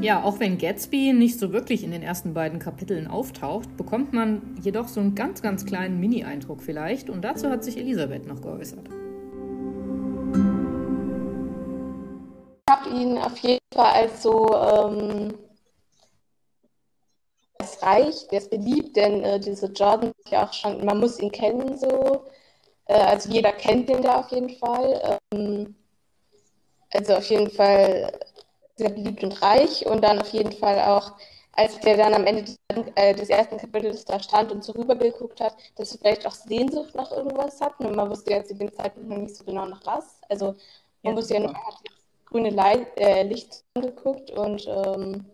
Ja, 0.00 0.24
auch 0.24 0.40
wenn 0.40 0.56
Gatsby 0.56 1.12
nicht 1.12 1.38
so 1.38 1.52
wirklich 1.52 1.84
in 1.84 1.90
den 1.90 2.02
ersten 2.02 2.32
beiden 2.32 2.58
Kapiteln 2.58 3.06
auftaucht, 3.06 3.76
bekommt 3.76 4.14
man 4.14 4.56
jedoch 4.62 4.88
so 4.88 4.98
einen 4.98 5.14
ganz, 5.14 5.42
ganz 5.42 5.66
kleinen 5.66 6.00
Mini-Eindruck 6.00 6.62
vielleicht 6.62 7.10
und 7.10 7.20
dazu 7.20 7.50
hat 7.50 7.62
sich 7.62 7.76
Elisabeth 7.76 8.26
noch 8.26 8.40
geäußert. 8.40 8.88
Ich 12.66 12.74
habe 12.74 12.88
ihn 12.98 13.18
auf 13.18 13.36
jeden 13.40 13.58
Fall 13.74 13.92
als 13.92 14.22
so 14.22 14.48
ähm, 14.54 15.34
als 17.58 17.82
reich, 17.82 18.26
der 18.28 18.38
ist 18.38 18.50
beliebt, 18.50 18.96
denn 18.96 19.22
äh, 19.22 19.38
diese 19.38 19.66
Jordan 19.66 20.12
ist 20.24 20.32
ja 20.32 20.46
auch 20.46 20.52
schon, 20.54 20.82
man 20.82 20.98
muss 20.98 21.20
ihn 21.20 21.30
kennen 21.30 21.76
so, 21.76 22.24
äh, 22.86 22.94
also 22.94 23.30
jeder 23.30 23.52
kennt 23.52 23.90
den 23.90 24.00
da 24.00 24.20
auf 24.20 24.30
jeden 24.30 24.48
Fall. 24.48 25.18
Ähm, 25.34 25.74
also 26.92 27.14
auf 27.14 27.26
jeden 27.26 27.50
Fall 27.50 28.18
sehr 28.80 28.90
beliebt 28.90 29.22
und 29.22 29.40
reich 29.42 29.86
und 29.86 30.02
dann 30.02 30.20
auf 30.20 30.32
jeden 30.32 30.52
Fall 30.52 30.78
auch, 30.80 31.12
als 31.52 31.78
der 31.80 31.96
dann 31.96 32.14
am 32.14 32.26
Ende 32.26 32.44
des, 32.44 32.56
äh, 32.94 33.14
des 33.14 33.28
ersten 33.28 33.58
Kapitels 33.58 34.04
da 34.04 34.18
stand 34.18 34.50
und 34.50 34.64
so 34.64 34.72
rübergeguckt 34.72 35.40
hat, 35.40 35.54
dass 35.76 35.92
er 35.92 35.98
vielleicht 35.98 36.26
auch 36.26 36.32
Sehnsucht 36.32 36.94
nach 36.94 37.10
irgendwas 37.12 37.60
hat. 37.60 37.78
Und 37.78 37.94
man 37.94 38.08
wusste 38.08 38.32
ja 38.32 38.42
zu 38.42 38.54
dem 38.54 38.72
Zeitpunkt 38.72 39.08
noch 39.08 39.18
nicht 39.18 39.36
so 39.36 39.44
genau 39.44 39.66
nach 39.66 39.84
was. 39.84 40.20
Also 40.28 40.54
man 41.02 41.12
ja, 41.12 41.16
wusste 41.16 41.34
ja 41.34 41.40
nur, 41.40 41.50
er 41.50 41.66
hat 41.66 41.74
das 41.84 41.96
grüne 42.24 42.50
Leid, 42.50 42.86
äh, 42.96 43.22
Licht 43.24 43.64
angeguckt 43.74 44.30
und 44.30 44.66
ähm, 44.66 45.26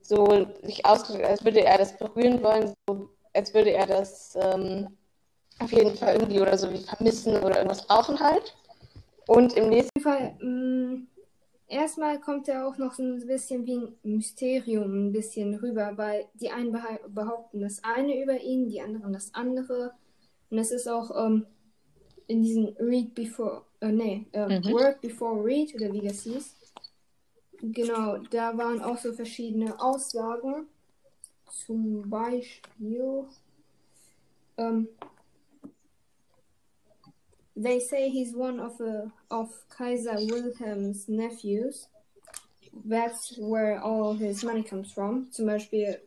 so 0.00 0.46
sich 0.62 0.86
ausgedrückt, 0.86 1.26
als 1.26 1.44
würde 1.44 1.64
er 1.64 1.78
das 1.78 1.96
berühren 1.96 2.42
wollen, 2.42 2.72
so, 2.86 3.08
als 3.32 3.52
würde 3.54 3.72
er 3.72 3.86
das 3.86 4.36
ähm, 4.40 4.96
auf 5.58 5.72
jeden 5.72 5.96
Fall 5.96 6.14
irgendwie 6.14 6.40
oder 6.40 6.56
so 6.56 6.70
wie 6.70 6.78
vermissen 6.78 7.42
oder 7.42 7.56
irgendwas 7.56 7.86
brauchen 7.86 8.20
halt. 8.20 8.54
Und 9.26 9.54
im 9.54 9.70
nächsten 9.70 10.00
Fall. 10.00 10.36
Mh, 10.40 10.46
mm, 10.48 11.08
erstmal 11.68 12.20
kommt 12.20 12.48
er 12.48 12.66
auch 12.66 12.78
noch 12.78 12.94
so 12.94 13.02
ein 13.02 13.26
bisschen 13.26 13.66
wie 13.66 13.76
ein 13.76 13.96
Mysterium 14.02 15.08
ein 15.08 15.12
bisschen 15.12 15.54
rüber, 15.56 15.92
weil 15.96 16.26
die 16.34 16.50
einen 16.50 16.76
behaupten 17.08 17.60
das 17.60 17.82
eine 17.82 18.22
über 18.22 18.40
ihn, 18.40 18.68
die 18.68 18.80
anderen 18.80 19.12
das 19.12 19.32
andere. 19.34 19.92
Und 20.50 20.58
es 20.58 20.70
ist 20.70 20.88
auch 20.88 21.10
ähm, 21.26 21.46
in 22.26 22.42
diesem 22.42 22.76
Read 22.78 23.14
Before, 23.14 23.62
äh, 23.80 23.92
nee, 23.92 24.26
äh, 24.32 24.60
mhm. 24.60 24.72
Work 24.72 25.00
Before 25.00 25.42
Read, 25.44 25.74
oder 25.74 25.92
wie 25.92 26.00
das 26.00 26.22
hieß. 26.22 26.56
Genau, 27.60 28.18
da 28.30 28.56
waren 28.56 28.82
auch 28.82 28.98
so 28.98 29.12
verschiedene 29.12 29.80
Aussagen. 29.80 30.66
Zum 31.50 32.08
Beispiel, 32.10 33.24
ähm, 34.56 34.88
They 37.56 37.78
say 37.78 38.10
he's 38.10 38.34
one 38.34 38.58
of 38.58 38.80
a, 38.80 39.12
of 39.30 39.48
Kaiser 39.68 40.16
Wilhelm's 40.16 41.08
nephews. 41.08 41.86
That's 42.84 43.38
where 43.38 43.80
all 43.80 44.14
his 44.14 44.42
money 44.42 44.64
comes 44.64 44.92
from. 44.92 45.30
Zum 45.30 45.46
Beispiel 45.46 46.00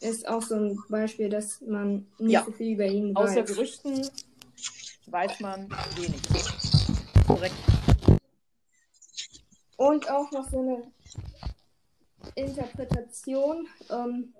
ist 0.00 0.26
auch 0.26 0.42
so 0.42 0.56
ein 0.56 0.78
Beispiel, 0.88 1.28
dass 1.28 1.60
man 1.60 2.06
nicht 2.18 2.32
ja. 2.32 2.44
so 2.44 2.50
viel 2.52 2.74
über 2.74 2.86
ihn 2.86 3.14
weiß. 3.14 3.30
Außer 3.30 3.42
Gerüchten 3.42 4.10
weiß 5.06 5.40
man 5.40 5.68
wenig. 5.96 6.20
Korrekt. 7.26 7.54
Und 9.76 10.10
auch 10.10 10.30
noch 10.32 10.50
so 10.50 10.58
eine 10.58 10.92
Interpretation 12.34 13.66
ähm, 13.90 14.34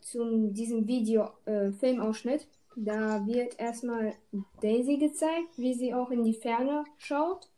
zu 0.00 0.48
diesem 0.48 0.86
Video, 0.86 1.30
äh, 1.44 1.70
Filmausschnitt. 1.72 2.46
Da 2.76 3.26
wird 3.26 3.58
erstmal 3.58 4.14
Daisy 4.62 4.96
gezeigt, 4.96 5.56
wie 5.56 5.74
sie 5.74 5.92
auch 5.92 6.10
in 6.10 6.24
die 6.24 6.34
Ferne 6.34 6.84
schaut. 6.98 7.48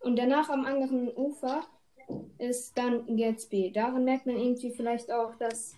Und 0.00 0.16
danach 0.16 0.50
am 0.50 0.66
anderen 0.66 1.10
Ufer 1.16 1.62
ist 2.38 2.76
dann 2.76 3.16
Gatsby. 3.16 3.72
Daran 3.72 4.04
merkt 4.04 4.26
man 4.26 4.36
irgendwie 4.36 4.70
vielleicht 4.70 5.10
auch, 5.10 5.34
dass 5.36 5.74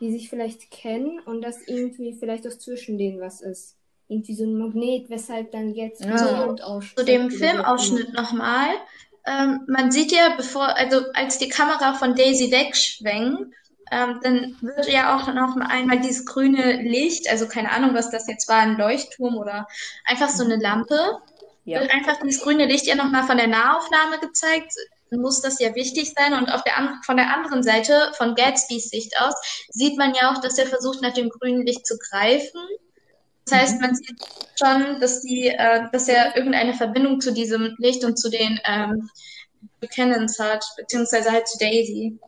die 0.00 0.12
sich 0.12 0.28
vielleicht 0.28 0.70
kennen 0.70 1.20
und 1.20 1.42
dass 1.42 1.66
irgendwie 1.66 2.12
vielleicht 2.12 2.46
auch 2.46 2.56
zwischen 2.56 2.98
denen 2.98 3.20
was 3.20 3.40
ist. 3.40 3.76
Irgendwie 4.08 4.34
so 4.34 4.44
ein 4.44 4.56
Magnet, 4.56 5.10
weshalb 5.10 5.52
dann 5.52 5.74
Gatsby 5.74 6.08
ja. 6.08 6.18
Zu 6.96 7.04
dem 7.04 7.30
Filmausschnitt 7.30 8.12
nochmal. 8.12 8.68
Ähm, 9.24 9.60
man 9.68 9.92
sieht 9.92 10.12
ja, 10.12 10.34
bevor, 10.36 10.76
also 10.76 11.02
als 11.14 11.38
die 11.38 11.48
Kamera 11.48 11.94
von 11.94 12.14
Daisy 12.14 12.50
wegschwenkt, 12.50 13.54
ähm, 13.92 14.20
dann 14.22 14.56
wird 14.62 14.88
ja 14.88 15.14
auch 15.14 15.32
noch 15.34 15.54
einmal 15.56 16.00
dieses 16.00 16.24
grüne 16.24 16.80
Licht, 16.80 17.28
also 17.28 17.46
keine 17.46 17.70
Ahnung, 17.70 17.94
was 17.94 18.10
das 18.10 18.26
jetzt 18.26 18.48
war, 18.48 18.56
ein 18.56 18.78
Leuchtturm 18.78 19.36
oder 19.36 19.68
einfach 20.06 20.30
so 20.30 20.44
eine 20.44 20.56
Lampe, 20.56 21.18
ja. 21.64 21.80
wird 21.80 21.90
einfach 21.90 22.18
dieses 22.22 22.42
grüne 22.42 22.64
Licht 22.64 22.86
ja 22.86 22.94
nochmal 22.94 23.24
von 23.24 23.36
der 23.36 23.48
Nahaufnahme 23.48 24.18
gezeigt. 24.18 24.72
Muss 25.10 25.42
das 25.42 25.60
ja 25.60 25.74
wichtig 25.74 26.14
sein. 26.16 26.32
Und 26.32 26.50
auf 26.50 26.64
der 26.64 26.72
von 27.04 27.18
der 27.18 27.36
anderen 27.36 27.62
Seite, 27.62 28.12
von 28.16 28.34
Gatsbys 28.34 28.88
Sicht 28.88 29.12
aus, 29.20 29.34
sieht 29.68 29.98
man 29.98 30.14
ja 30.14 30.32
auch, 30.32 30.40
dass 30.40 30.56
er 30.56 30.66
versucht, 30.66 31.02
nach 31.02 31.12
dem 31.12 31.28
grünen 31.28 31.66
Licht 31.66 31.86
zu 31.86 31.98
greifen. 31.98 32.60
Das 33.44 33.60
heißt, 33.60 33.74
mhm. 33.74 33.80
man 33.82 33.94
sieht 33.94 34.16
schon, 34.58 35.00
dass 35.00 35.20
die, 35.20 35.48
äh, 35.48 35.82
dass 35.92 36.08
er 36.08 36.34
irgendeine 36.34 36.72
Verbindung 36.72 37.20
zu 37.20 37.34
diesem 37.34 37.74
Licht 37.78 38.04
und 38.04 38.18
zu 38.18 38.30
den 38.30 38.58
ähm, 38.64 39.10
Buchanans 39.82 40.38
hat, 40.38 40.64
beziehungsweise 40.78 41.30
halt 41.30 41.46
zu 41.46 41.58
Daisy. 41.58 42.18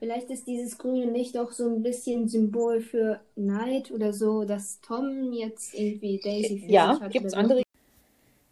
Vielleicht 0.00 0.30
ist 0.30 0.46
dieses 0.46 0.78
grüne 0.78 1.12
Licht 1.12 1.36
auch 1.36 1.52
so 1.52 1.68
ein 1.68 1.82
bisschen 1.82 2.26
Symbol 2.26 2.80
für 2.80 3.20
Neid 3.36 3.90
oder 3.90 4.14
so, 4.14 4.44
dass 4.44 4.80
Tom 4.80 5.30
jetzt 5.34 5.74
irgendwie 5.74 6.18
Daisy 6.24 6.60
für 6.60 6.72
ja, 6.72 6.94
sich 6.94 7.02
hat. 7.02 7.12
Gibt 7.12 7.26
es 7.26 7.34
andere? 7.34 7.62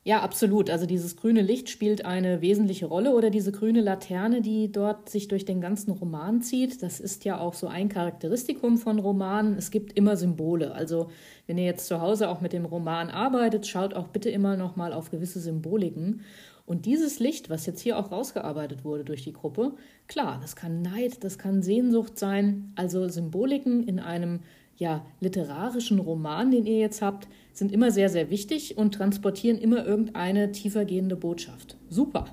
Ja, 0.05 0.21
absolut. 0.21 0.69
Also 0.69 0.85
dieses 0.85 1.17
grüne 1.17 1.41
Licht 1.41 1.71
spielt 1.71 2.05
eine 2.05 2.43
wesentliche 2.43 2.85
Rolle 2.87 3.15
oder 3.15 3.31
diese 3.31 3.51
grüne 3.51 3.81
Laterne, 3.81 4.43
die 4.43 4.71
dort 4.73 5.09
sich 5.09 5.29
durch 5.29 5.47
den 5.47 5.61
ganzen 5.61 5.91
Roman 5.91 6.43
zieht. 6.43 6.83
Das 6.83 7.01
ist 7.01 7.25
ja 7.25 7.39
auch 7.39 7.55
so 7.55 7.67
ein 7.67 7.89
Charakteristikum 7.89 8.77
von 8.77 8.99
Romanen. 8.99 9.57
Es 9.57 9.71
gibt 9.71 9.95
immer 9.95 10.17
Symbole. 10.17 10.73
Also 10.73 11.11
wenn 11.47 11.59
ihr 11.59 11.65
jetzt 11.65 11.87
zu 11.87 12.01
Hause 12.01 12.29
auch 12.29 12.43
mit 12.43 12.53
dem 12.53 12.67
Roman 12.67 13.11
arbeitet, 13.11 13.67
schaut 13.67 13.95
auch 13.95 14.09
bitte 14.09 14.31
immer 14.31 14.57
noch 14.57 14.77
mal 14.77 14.93
auf 14.93 15.11
gewisse 15.11 15.41
Symboliken. 15.41 16.23
Und 16.69 16.85
dieses 16.85 17.19
Licht, 17.19 17.49
was 17.49 17.65
jetzt 17.65 17.81
hier 17.81 17.99
auch 17.99 18.13
rausgearbeitet 18.13 18.85
wurde 18.85 19.03
durch 19.03 19.25
die 19.25 19.33
Gruppe, 19.33 19.73
klar, 20.07 20.39
das 20.43 20.55
kann 20.55 20.83
Neid, 20.83 21.25
das 21.25 21.39
kann 21.39 21.63
Sehnsucht 21.63 22.19
sein, 22.19 22.75
also 22.77 23.09
Symboliken 23.09 23.89
in 23.89 23.99
einem 23.99 24.41
ja, 24.77 25.03
literarischen 25.21 25.99
Roman, 25.99 26.51
den 26.51 26.67
ihr 26.67 26.79
jetzt 26.79 27.01
habt, 27.01 27.27
sind 27.55 27.73
immer 27.73 27.91
sehr, 27.91 28.11
sehr 28.11 28.29
wichtig 28.29 28.77
und 28.77 28.95
transportieren 28.95 29.57
immer 29.59 29.87
irgendeine 29.87 30.53
tiefergehende 30.53 31.17
Botschaft. 31.17 31.79
Super. 31.89 32.27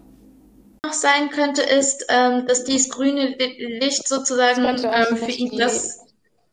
Noch 0.86 0.94
sein 0.94 1.30
könnte, 1.30 1.62
ist, 1.62 2.06
ähm, 2.10 2.46
dass 2.46 2.65
dieses 2.65 2.89
grüne 2.89 3.38
Licht 3.80 4.06
sozusagen 4.06 4.65
ähm, 4.65 5.15
für 5.15 5.32
ihn 5.32 5.58
das. 5.58 6.06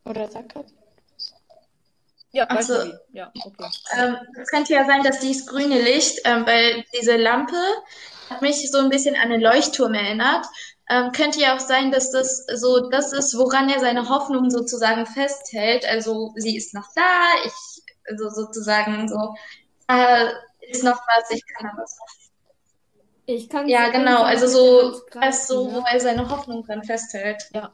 Oder 0.05 0.29
Sackert? 0.29 0.73
Ja, 2.33 2.45
also, 2.45 2.73
ja, 3.11 3.31
okay. 3.45 3.69
Ähm, 3.95 4.17
es 4.41 4.49
könnte 4.49 4.73
ja 4.73 4.85
sein, 4.85 5.03
dass 5.03 5.19
dieses 5.19 5.45
grüne 5.45 5.79
Licht, 5.79 6.19
ähm, 6.25 6.47
weil 6.47 6.83
diese 6.99 7.15
Lampe 7.15 7.55
hat 8.27 8.41
mich 8.41 8.71
so 8.71 8.79
ein 8.79 8.89
bisschen 8.89 9.15
an 9.15 9.31
einen 9.31 9.39
Leuchtturm 9.41 9.93
erinnert. 9.93 10.43
Ähm, 10.89 11.11
könnte 11.11 11.39
ja 11.39 11.55
auch 11.55 11.59
sein, 11.59 11.91
dass 11.91 12.09
das 12.09 12.45
so 12.55 12.89
das 12.89 13.13
ist, 13.13 13.37
woran 13.37 13.69
er 13.69 13.79
seine 13.79 14.09
Hoffnung 14.09 14.49
sozusagen 14.49 15.05
festhält. 15.05 15.85
Also 15.85 16.33
sie 16.35 16.57
ist 16.57 16.73
noch 16.73 16.87
da, 16.95 17.21
ich, 17.45 17.53
also 18.09 18.29
sozusagen 18.29 19.07
so, 19.07 19.35
äh, 19.87 20.31
ist 20.71 20.83
noch 20.83 20.99
was, 21.05 21.29
ich 21.29 21.43
kann 21.55 21.69
da 21.71 21.81
was 21.83 21.97
Ich 23.27 23.47
kann 23.47 23.69
Ja, 23.69 23.89
genau, 23.89 24.23
also 24.23 24.47
so, 24.47 25.01
als 25.19 25.47
so, 25.47 25.71
wo 25.71 25.83
er 25.85 25.99
seine 25.99 26.27
Hoffnung 26.27 26.65
dran 26.65 26.83
festhält. 26.83 27.43
Ja, 27.53 27.71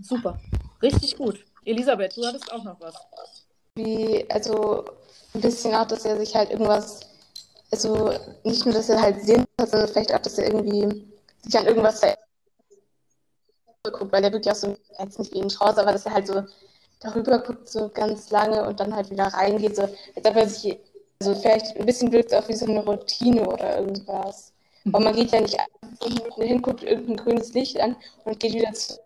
super. 0.00 0.40
Richtig 0.82 1.16
gut. 1.16 1.44
Elisabeth, 1.64 2.16
du 2.16 2.26
hattest 2.26 2.50
auch 2.52 2.64
noch 2.64 2.80
was 2.80 2.96
wie, 3.74 4.26
also 4.30 4.84
ein 5.34 5.40
bisschen 5.40 5.74
auch, 5.74 5.86
dass 5.86 6.04
er 6.04 6.18
sich 6.18 6.34
halt 6.34 6.50
irgendwas, 6.50 7.00
also 7.70 8.12
nicht 8.44 8.64
nur, 8.64 8.74
dass 8.74 8.88
er 8.88 9.00
halt 9.00 9.24
sehen 9.24 9.44
hat, 9.58 9.70
sondern 9.70 9.88
vielleicht 9.88 10.14
auch, 10.14 10.20
dass 10.20 10.38
er 10.38 10.46
irgendwie 10.46 11.06
sich 11.42 11.58
an 11.58 11.66
irgendwas 11.66 12.02
guckt, 13.82 14.12
weil 14.12 14.24
er 14.24 14.32
wirklich 14.32 14.52
auch 14.52 14.58
so, 14.58 14.76
jetzt 14.98 15.18
nicht 15.18 15.32
wie 15.32 15.42
ein 15.42 15.50
Strauß, 15.50 15.78
aber 15.78 15.92
dass 15.92 16.06
er 16.06 16.12
halt 16.12 16.26
so 16.26 16.42
darüber 17.00 17.38
guckt, 17.38 17.68
so 17.68 17.88
ganz 17.88 18.30
lange 18.30 18.66
und 18.66 18.78
dann 18.78 18.94
halt 18.94 19.10
wieder 19.10 19.24
reingeht, 19.24 19.74
so, 19.74 19.82
als 19.82 20.24
ob 20.24 20.36
er 20.36 20.48
sich, 20.48 20.78
also 21.20 21.34
vielleicht 21.34 21.76
ein 21.76 21.86
bisschen 21.86 22.12
wirkt 22.12 22.32
es 22.32 22.38
auch 22.38 22.48
wie 22.48 22.54
so 22.54 22.66
eine 22.66 22.84
Routine 22.84 23.48
oder 23.48 23.78
irgendwas. 23.78 24.52
Aber 24.86 25.00
man 25.00 25.14
geht 25.14 25.30
ja 25.30 25.40
nicht 25.40 25.56
fünf 26.00 26.18
Minuten 26.18 26.42
hin, 26.42 26.62
guckt 26.62 26.82
irgendein 26.82 27.16
grünes 27.16 27.52
Licht 27.54 27.80
an 27.80 27.96
und 28.24 28.38
geht 28.38 28.52
wieder 28.52 28.72
zu. 28.72 28.98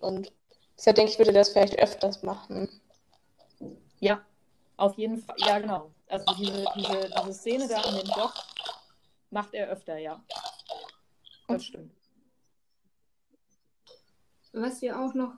Und 0.00 0.32
deshalb 0.76 0.96
denke 0.96 1.12
ich, 1.12 1.18
würde 1.18 1.32
das 1.32 1.50
vielleicht 1.50 1.78
öfters 1.78 2.22
machen. 2.22 2.68
Ja, 4.02 4.20
auf 4.78 4.98
jeden 4.98 5.16
Fall. 5.16 5.36
Ja, 5.38 5.60
genau. 5.60 5.92
Also 6.08 6.34
diese, 6.34 6.64
diese, 6.74 7.08
diese 7.08 7.32
Szene 7.32 7.68
da 7.68 7.76
an 7.82 7.94
dem 7.94 8.08
Dock 8.08 8.34
macht 9.30 9.54
er 9.54 9.68
öfter, 9.68 9.96
ja. 9.96 10.20
Das 11.46 11.64
stimmt. 11.64 11.92
Was 14.52 14.82
wir 14.82 14.98
auch 14.98 15.14
noch 15.14 15.34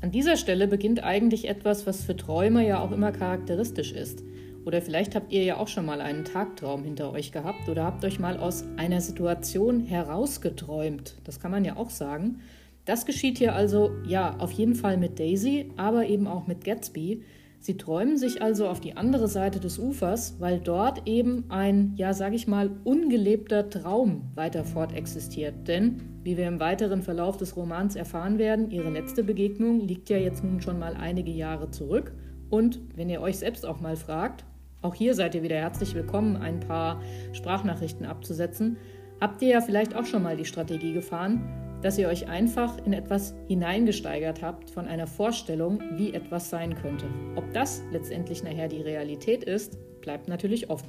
An 0.00 0.10
dieser 0.10 0.38
Stelle 0.38 0.66
beginnt 0.68 1.04
eigentlich 1.04 1.46
etwas, 1.46 1.86
was 1.86 2.02
für 2.02 2.16
Träume 2.16 2.66
ja 2.66 2.80
auch 2.80 2.92
immer 2.92 3.12
charakteristisch 3.12 3.92
ist. 3.92 4.24
Oder 4.64 4.82
vielleicht 4.82 5.14
habt 5.14 5.32
ihr 5.32 5.42
ja 5.42 5.56
auch 5.56 5.68
schon 5.68 5.86
mal 5.86 6.00
einen 6.00 6.24
Tagtraum 6.24 6.84
hinter 6.84 7.12
euch 7.12 7.32
gehabt 7.32 7.68
oder 7.68 7.84
habt 7.84 8.04
euch 8.04 8.18
mal 8.18 8.36
aus 8.38 8.64
einer 8.76 9.00
Situation 9.00 9.80
herausgeträumt. 9.80 11.16
Das 11.24 11.40
kann 11.40 11.50
man 11.50 11.64
ja 11.64 11.76
auch 11.76 11.90
sagen. 11.90 12.40
Das 12.84 13.06
geschieht 13.06 13.38
hier 13.38 13.54
also, 13.54 13.92
ja, 14.06 14.36
auf 14.38 14.52
jeden 14.52 14.74
Fall 14.74 14.96
mit 14.96 15.18
Daisy, 15.18 15.70
aber 15.76 16.06
eben 16.06 16.26
auch 16.26 16.46
mit 16.46 16.64
Gatsby. 16.64 17.22
Sie 17.62 17.76
träumen 17.76 18.16
sich 18.16 18.40
also 18.40 18.68
auf 18.68 18.80
die 18.80 18.96
andere 18.96 19.28
Seite 19.28 19.60
des 19.60 19.78
Ufers, 19.78 20.36
weil 20.40 20.60
dort 20.60 21.06
eben 21.06 21.44
ein, 21.50 21.92
ja, 21.96 22.14
sag 22.14 22.32
ich 22.32 22.46
mal, 22.48 22.70
ungelebter 22.84 23.68
Traum 23.68 24.30
weiter 24.34 24.64
fortexistiert. 24.64 25.68
Denn, 25.68 26.00
wie 26.22 26.38
wir 26.38 26.48
im 26.48 26.58
weiteren 26.58 27.02
Verlauf 27.02 27.36
des 27.36 27.56
Romans 27.56 27.96
erfahren 27.96 28.38
werden, 28.38 28.70
ihre 28.70 28.90
letzte 28.90 29.22
Begegnung 29.22 29.80
liegt 29.80 30.08
ja 30.08 30.16
jetzt 30.16 30.42
nun 30.42 30.62
schon 30.62 30.78
mal 30.78 30.94
einige 30.94 31.32
Jahre 31.32 31.70
zurück. 31.70 32.12
Und 32.48 32.80
wenn 32.96 33.10
ihr 33.10 33.20
euch 33.20 33.38
selbst 33.38 33.66
auch 33.66 33.80
mal 33.80 33.96
fragt, 33.96 34.46
auch 34.82 34.94
hier 34.94 35.14
seid 35.14 35.34
ihr 35.34 35.42
wieder 35.42 35.56
herzlich 35.56 35.94
willkommen, 35.94 36.36
ein 36.36 36.60
paar 36.60 37.02
Sprachnachrichten 37.32 38.06
abzusetzen. 38.06 38.78
Habt 39.20 39.42
ihr 39.42 39.48
ja 39.48 39.60
vielleicht 39.60 39.94
auch 39.94 40.06
schon 40.06 40.22
mal 40.22 40.36
die 40.36 40.46
Strategie 40.46 40.94
gefahren, 40.94 41.78
dass 41.82 41.98
ihr 41.98 42.08
euch 42.08 42.28
einfach 42.28 42.78
in 42.86 42.94
etwas 42.94 43.34
hineingesteigert 43.48 44.42
habt 44.42 44.70
von 44.70 44.86
einer 44.86 45.06
Vorstellung, 45.06 45.82
wie 45.96 46.14
etwas 46.14 46.48
sein 46.48 46.74
könnte. 46.74 47.06
Ob 47.36 47.52
das 47.52 47.82
letztendlich 47.92 48.42
nachher 48.42 48.68
die 48.68 48.80
Realität 48.80 49.44
ist, 49.44 49.78
bleibt 50.00 50.28
natürlich 50.28 50.70
offen. 50.70 50.88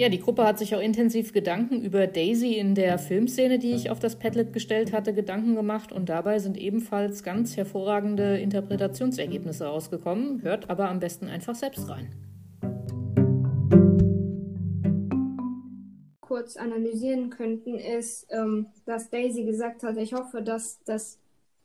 Ja, 0.00 0.08
die 0.08 0.18
Gruppe 0.18 0.46
hat 0.46 0.58
sich 0.58 0.74
auch 0.74 0.80
intensiv 0.80 1.34
Gedanken 1.34 1.82
über 1.82 2.06
Daisy 2.06 2.54
in 2.54 2.74
der 2.74 2.98
Filmszene, 2.98 3.58
die 3.58 3.72
ich 3.72 3.90
auf 3.90 3.98
das 3.98 4.18
Padlet 4.18 4.54
gestellt 4.54 4.94
hatte, 4.94 5.12
Gedanken 5.12 5.54
gemacht 5.54 5.92
und 5.92 6.08
dabei 6.08 6.38
sind 6.38 6.56
ebenfalls 6.56 7.22
ganz 7.22 7.54
hervorragende 7.54 8.38
Interpretationsergebnisse 8.38 9.66
rausgekommen. 9.66 10.40
Hört 10.40 10.70
aber 10.70 10.88
am 10.88 11.00
besten 11.00 11.26
einfach 11.26 11.54
selbst 11.54 11.86
rein. 11.90 12.08
Kurz 16.22 16.56
analysieren 16.56 17.28
könnten, 17.28 17.74
ist, 17.74 18.26
ähm, 18.30 18.68
dass 18.86 19.10
Daisy 19.10 19.44
gesagt 19.44 19.82
hat, 19.82 19.98
ich 19.98 20.14
hoffe, 20.14 20.40
dass, 20.40 20.82
dass, 20.84 21.18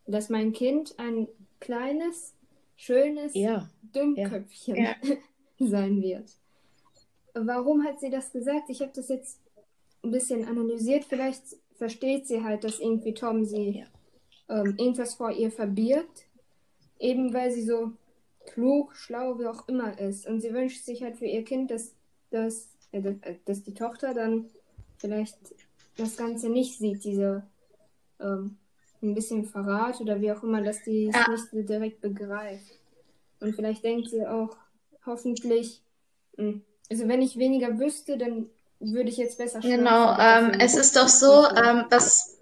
dass 0.07 0.27
mein 0.27 0.51
Kind 0.51 0.95
ein 0.97 1.29
kleines, 1.61 2.35
schönes 2.75 3.33
ja. 3.33 3.69
Dünnköpfchen 3.95 4.75
ja. 4.75 4.95
sein 5.65 6.01
wird. 6.01 6.29
Warum 7.35 7.83
hat 7.83 7.99
sie 7.99 8.09
das 8.09 8.31
gesagt? 8.31 8.69
Ich 8.69 8.81
habe 8.81 8.91
das 8.95 9.09
jetzt 9.09 9.39
ein 10.03 10.11
bisschen 10.11 10.47
analysiert. 10.47 11.03
Vielleicht 11.03 11.43
versteht 11.75 12.27
sie 12.27 12.43
halt, 12.43 12.63
dass 12.63 12.79
irgendwie 12.79 13.13
Tom 13.13 13.43
sie 13.43 13.83
ja. 14.49 14.61
ähm, 14.61 14.75
irgendwas 14.77 15.15
vor 15.15 15.31
ihr 15.31 15.51
verbirgt. 15.51 16.25
Eben 16.97 17.33
weil 17.33 17.51
sie 17.51 17.63
so 17.63 17.91
klug, 18.45 18.95
schlau, 18.95 19.37
wie 19.37 19.47
auch 19.47 19.67
immer 19.67 19.99
ist. 19.99 20.27
Und 20.27 20.39
sie 20.39 20.53
wünscht 20.53 20.85
sich 20.85 21.03
halt 21.03 21.17
für 21.17 21.25
ihr 21.25 21.43
Kind, 21.43 21.71
dass, 21.71 21.93
dass, 22.31 22.69
äh, 22.91 23.15
dass 23.43 23.63
die 23.63 23.73
Tochter 23.73 24.13
dann 24.13 24.45
vielleicht 24.97 25.37
das 25.97 26.15
Ganze 26.15 26.49
nicht 26.49 26.77
sieht, 26.77 27.03
diese 27.03 27.43
ähm, 28.19 28.57
ein 29.01 29.13
bisschen 29.13 29.45
Verrat 29.45 29.99
oder 30.01 30.21
wie 30.21 30.31
auch 30.31 30.43
immer, 30.43 30.61
dass 30.61 30.83
die 30.83 31.07
es 31.07 31.15
ja. 31.15 31.29
nicht 31.29 31.49
so 31.49 31.61
direkt 31.61 32.01
begreift. 32.01 32.79
Und 33.41 33.55
vielleicht 33.55 33.83
denkt 33.83 34.09
sie 34.09 34.25
auch, 34.25 34.55
hoffentlich, 35.05 35.81
mh, 36.37 36.45
hm, 36.45 36.61
also 36.89 37.07
wenn 37.07 37.21
ich 37.21 37.37
weniger 37.37 37.79
wüsste, 37.79 38.17
dann 38.17 38.47
würde 38.79 39.09
ich 39.09 39.17
jetzt 39.17 39.37
besser 39.37 39.61
schlafen. 39.61 39.79
Genau, 39.79 40.17
ähm, 40.19 40.51
es 40.59 40.75
ist 40.75 40.95
doch 40.95 41.07
so, 41.07 41.45
ähm, 41.47 41.85
was 41.89 42.37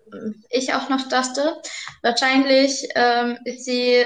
ich 0.50 0.74
auch 0.74 0.90
noch 0.90 1.08
dachte, 1.10 1.56
wahrscheinlich 2.02 2.88
ähm, 2.96 3.38
ist 3.46 3.66
sie, 3.66 4.04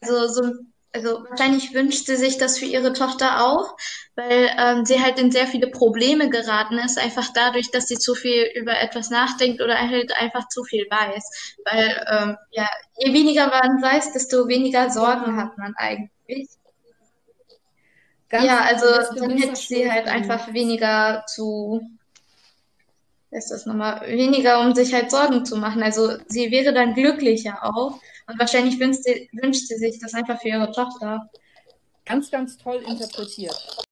also 0.00 0.26
so, 0.28 0.52
also 0.92 1.24
wahrscheinlich 1.28 1.74
wünscht 1.74 2.06
sie 2.06 2.16
sich 2.16 2.38
das 2.38 2.58
für 2.58 2.64
ihre 2.64 2.92
Tochter 2.92 3.44
auch, 3.44 3.76
weil 4.14 4.50
ähm, 4.58 4.86
sie 4.86 5.02
halt 5.02 5.18
in 5.18 5.30
sehr 5.30 5.46
viele 5.46 5.66
Probleme 5.68 6.30
geraten 6.30 6.78
ist, 6.78 6.98
einfach 6.98 7.28
dadurch, 7.34 7.70
dass 7.70 7.86
sie 7.86 7.98
zu 7.98 8.14
viel 8.14 8.44
über 8.54 8.78
etwas 8.80 9.10
nachdenkt 9.10 9.60
oder 9.60 9.78
halt 9.78 10.16
einfach 10.16 10.48
zu 10.48 10.64
viel 10.64 10.86
weiß. 10.88 11.56
Weil 11.64 12.06
ähm, 12.10 12.36
ja, 12.50 12.66
je 12.96 13.12
weniger 13.12 13.48
man 13.48 13.82
weiß, 13.82 14.12
desto 14.14 14.48
weniger 14.48 14.90
Sorgen 14.90 15.36
hat 15.36 15.58
man 15.58 15.74
eigentlich. 15.76 16.48
Ganz 18.28 18.44
ja, 18.44 18.60
also 18.60 18.86
dann 19.18 19.38
hätte 19.38 19.56
sie 19.56 19.90
halt 19.90 20.06
einfach 20.06 20.52
weniger 20.52 21.24
zu, 21.26 21.80
ist 23.30 23.50
das 23.50 23.66
nochmal, 23.66 24.00
weniger 24.08 24.60
um 24.60 24.74
sich 24.74 24.92
halt 24.92 25.10
Sorgen 25.10 25.44
zu 25.44 25.56
machen. 25.56 25.82
Also 25.82 26.16
sie 26.26 26.50
wäre 26.50 26.74
dann 26.74 26.94
glücklicher 26.94 27.58
auch 27.62 28.00
und 28.26 28.38
wahrscheinlich 28.38 28.80
wünscht 28.80 29.04
sie, 29.04 29.28
wünscht 29.32 29.68
sie 29.68 29.76
sich 29.76 30.00
das 30.00 30.14
einfach 30.14 30.40
für 30.40 30.48
ihre 30.48 30.72
Tochter. 30.72 31.30
Ganz, 32.04 32.30
ganz 32.30 32.56
toll 32.56 32.82
interpretiert. 32.86 33.86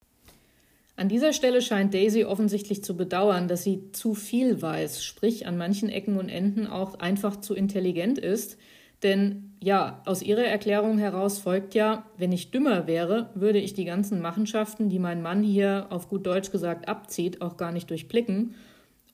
An 0.96 1.08
dieser 1.08 1.32
Stelle 1.32 1.60
scheint 1.60 1.92
Daisy 1.92 2.24
offensichtlich 2.24 2.84
zu 2.84 2.96
bedauern, 2.96 3.48
dass 3.48 3.64
sie 3.64 3.90
zu 3.90 4.14
viel 4.14 4.62
weiß, 4.62 5.04
sprich 5.04 5.46
an 5.46 5.56
manchen 5.56 5.88
Ecken 5.88 6.16
und 6.16 6.28
Enden 6.28 6.68
auch 6.68 7.00
einfach 7.00 7.40
zu 7.40 7.54
intelligent 7.54 8.18
ist. 8.18 8.58
Denn 9.02 9.53
ja, 9.64 10.02
aus 10.04 10.20
Ihrer 10.20 10.44
Erklärung 10.44 10.98
heraus 10.98 11.38
folgt 11.38 11.74
ja, 11.74 12.04
wenn 12.18 12.32
ich 12.32 12.50
dümmer 12.50 12.86
wäre, 12.86 13.30
würde 13.34 13.58
ich 13.58 13.72
die 13.72 13.86
ganzen 13.86 14.20
Machenschaften, 14.20 14.90
die 14.90 14.98
mein 14.98 15.22
Mann 15.22 15.42
hier 15.42 15.86
auf 15.88 16.10
gut 16.10 16.26
Deutsch 16.26 16.50
gesagt 16.50 16.86
abzieht, 16.86 17.40
auch 17.40 17.56
gar 17.56 17.72
nicht 17.72 17.88
durchblicken 17.88 18.54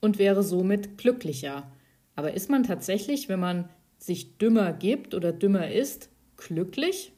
und 0.01 0.19
wäre 0.19 0.43
somit 0.43 0.97
glücklicher. 0.97 1.71
Aber 2.17 2.33
ist 2.33 2.49
man 2.49 2.63
tatsächlich, 2.63 3.29
wenn 3.29 3.39
man 3.39 3.69
sich 3.97 4.37
dümmer 4.39 4.73
gibt 4.73 5.13
oder 5.13 5.31
dümmer 5.31 5.71
ist, 5.71 6.09
glücklich? 6.35 7.13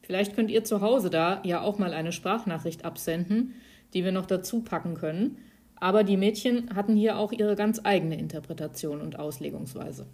Vielleicht 0.00 0.34
könnt 0.34 0.50
ihr 0.50 0.64
zu 0.64 0.80
Hause 0.80 1.10
da 1.10 1.42
ja 1.44 1.60
auch 1.60 1.78
mal 1.78 1.92
eine 1.92 2.12
Sprachnachricht 2.12 2.86
absenden. 2.86 3.54
die 3.92 4.04
wir 4.04 4.12
noch 4.12 4.26
dazu 4.26 4.62
packen 4.62 4.94
können. 4.94 5.38
Aber 5.74 6.04
die 6.04 6.16
Mädchen 6.16 6.74
hatten 6.76 6.94
hier 6.94 7.18
auch 7.18 7.32
ihre 7.32 7.56
ganz 7.56 7.80
eigene 7.82 8.16
Interpretation 8.16 9.00
und 9.00 9.18
Auslegungsweise. 9.18 10.06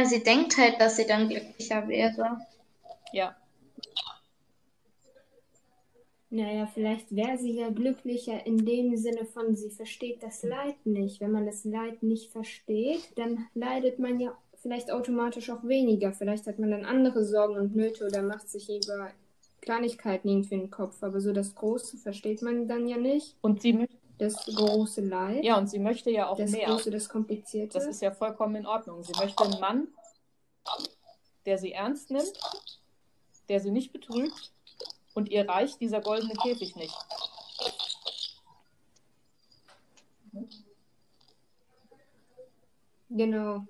Sie 0.00 0.22
denkt 0.22 0.56
halt, 0.58 0.80
dass 0.80 0.96
sie 0.96 1.06
dann 1.06 1.28
glücklicher 1.28 1.86
wäre. 1.88 2.38
Ja. 3.12 3.36
Naja, 6.30 6.66
vielleicht 6.66 7.14
wäre 7.14 7.36
sie 7.36 7.52
ja 7.52 7.68
glücklicher 7.68 8.46
in 8.46 8.64
dem 8.64 8.96
Sinne 8.96 9.26
von, 9.26 9.54
sie 9.54 9.68
versteht 9.68 10.22
das 10.22 10.42
Leid 10.42 10.86
nicht. 10.86 11.20
Wenn 11.20 11.30
man 11.30 11.44
das 11.44 11.64
Leid 11.64 12.02
nicht 12.02 12.32
versteht, 12.32 13.12
dann 13.16 13.46
leidet 13.54 13.98
man 13.98 14.18
ja 14.18 14.36
vielleicht 14.62 14.90
automatisch 14.90 15.50
auch 15.50 15.62
weniger. 15.64 16.12
Vielleicht 16.12 16.46
hat 16.46 16.58
man 16.58 16.70
dann 16.70 16.86
andere 16.86 17.24
Sorgen 17.24 17.56
und 17.56 17.76
Nöte 17.76 18.06
oder 18.06 18.22
macht 18.22 18.48
sich 18.48 18.70
über 18.70 19.10
Kleinigkeiten 19.60 20.28
irgendwie 20.28 20.54
in 20.54 20.60
den 20.62 20.70
Kopf. 20.70 21.02
Aber 21.02 21.20
so 21.20 21.34
das 21.34 21.54
Große 21.54 21.98
versteht 21.98 22.40
man 22.40 22.66
dann 22.66 22.88
ja 22.88 22.96
nicht. 22.96 23.36
Und 23.42 23.60
sie 23.60 23.74
möchte. 23.74 24.01
Das 24.22 24.46
große 24.46 25.00
Leid. 25.00 25.42
Ja, 25.42 25.58
und 25.58 25.68
sie 25.68 25.80
möchte 25.80 26.08
ja 26.08 26.28
auch 26.28 26.36
das 26.36 26.52
mehr. 26.52 26.66
Große, 26.66 26.92
das 26.92 27.08
Komplizierte. 27.08 27.76
Das 27.76 27.88
ist 27.88 28.00
ja 28.02 28.12
vollkommen 28.12 28.54
in 28.54 28.66
Ordnung. 28.66 29.02
Sie 29.02 29.12
möchte 29.18 29.42
einen 29.42 29.58
Mann, 29.58 29.88
der 31.44 31.58
sie 31.58 31.72
ernst 31.72 32.08
nimmt, 32.12 32.32
der 33.48 33.58
sie 33.58 33.72
nicht 33.72 33.92
betrügt 33.92 34.52
und 35.14 35.28
ihr 35.28 35.48
reicht 35.48 35.80
dieser 35.80 36.00
goldene 36.00 36.34
Käfig 36.34 36.76
nicht. 36.76 36.96
Genau. 43.10 43.66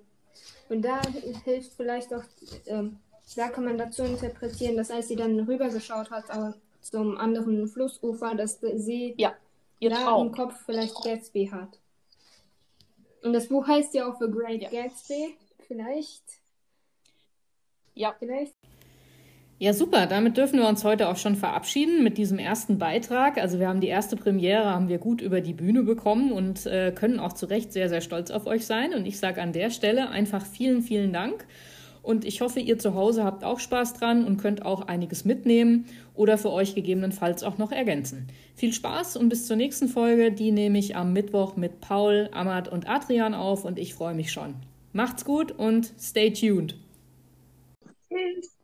Und 0.69 0.83
da 0.83 1.01
hilft 1.45 1.73
vielleicht 1.73 2.13
auch, 2.13 2.25
ähm, 2.67 2.99
da 3.37 3.49
kann 3.49 3.65
man 3.65 3.79
dazu 3.79 4.03
interpretieren, 4.03 4.77
dass 4.77 4.91
als 4.91 5.09
sie 5.09 5.17
dann 5.17 5.41
rübergeschaut 5.41 6.11
hat 6.11 6.29
äh, 6.29 6.53
zum 6.83 7.17
anderen 7.17 7.67
Flussufer, 7.69 8.35
dass 8.35 8.61
sie 8.61 9.15
Ja, 9.17 9.35
ihr 9.83 9.91
da 9.91 9.97
Traum. 10.05 10.29
im 10.29 10.33
Kopf 10.33 10.55
vielleicht 10.65 10.95
Gatsby 11.03 11.51
hat. 11.53 11.81
Und 13.23 13.33
das 13.33 13.49
Buch 13.49 13.67
heißt 13.67 13.95
ja 13.95 14.09
auch 14.09 14.19
The 14.21 14.31
Great 14.31 14.63
Ja. 14.63 14.71
Gatsby. 14.71 15.37
Vielleicht. 15.67 16.23
Ja. 17.95 18.15
Vielleicht. 18.19 18.55
Ja, 19.59 19.73
super. 19.73 20.07
Damit 20.07 20.37
dürfen 20.37 20.59
wir 20.59 20.69
uns 20.69 20.83
heute 20.85 21.09
auch 21.09 21.17
schon 21.17 21.37
verabschieden 21.37 22.03
mit 22.03 22.19
diesem 22.19 22.39
ersten 22.39 22.79
Beitrag. 22.79 23.39
Also 23.39 23.61
wir 23.61 23.69
haben 23.69 23.81
die 23.81 23.89
erste 23.89 24.17
Premiere, 24.17 24.67
haben 24.67 24.89
wir 24.89 24.99
gut 24.99 25.21
über 25.21 25.41
die 25.41 25.53
Bühne 25.55 25.83
bekommen 25.83 26.33
und 26.33 26.67
äh, 26.67 26.93
können 26.93 27.21
auch 27.21 27.33
zu 27.33 27.47
Recht 27.47 27.73
sehr, 27.73 27.89
sehr 27.89 28.01
stolz 28.01 28.31
auf 28.31 28.47
euch 28.47 28.67
sein. 28.67 28.93
Und 28.95 29.07
ich 29.07 29.19
sage 29.19 29.41
an 29.43 29.53
der 29.53 29.71
Stelle 29.71 30.11
einfach 30.11 30.45
vielen, 30.45 30.83
vielen 30.83 31.13
Dank. 31.13 31.45
Und 32.03 32.25
ich 32.25 32.41
hoffe, 32.41 32.59
ihr 32.59 32.79
zu 32.79 32.95
Hause 32.95 33.23
habt 33.23 33.45
auch 33.45 33.61
Spaß 33.61 33.95
dran 33.95 34.25
und 34.25 34.37
könnt 34.37 34.65
auch 34.65 34.89
einiges 34.89 35.25
mitnehmen 35.25 35.87
oder 36.15 36.37
für 36.37 36.51
euch 36.51 36.75
gegebenenfalls 36.75 37.45
auch 37.45 37.59
noch 37.59 37.71
ergänzen. 37.71 38.27
Viel 38.57 38.73
Spaß 38.73 39.17
und 39.17 39.29
bis 39.29 39.47
zur 39.47 39.57
nächsten 39.57 39.89
Folge. 39.89 40.33
Die 40.33 40.51
nehme 40.51 40.79
ich 40.79 40.97
am 40.97 41.13
Mittwoch 41.13 41.57
mit 41.57 41.81
Paul, 41.81 42.29
Amat 42.33 42.69
und 42.69 42.89
Adrian 42.89 43.35
auf 43.35 43.65
und 43.65 43.79
ich 43.79 43.95
freue 43.95 44.15
mich 44.15 44.33
schon. 44.33 44.55
Macht's 44.93 45.25
gut 45.25 45.53
und 45.53 45.93
stay 45.99 46.33
tuned. 46.33 46.77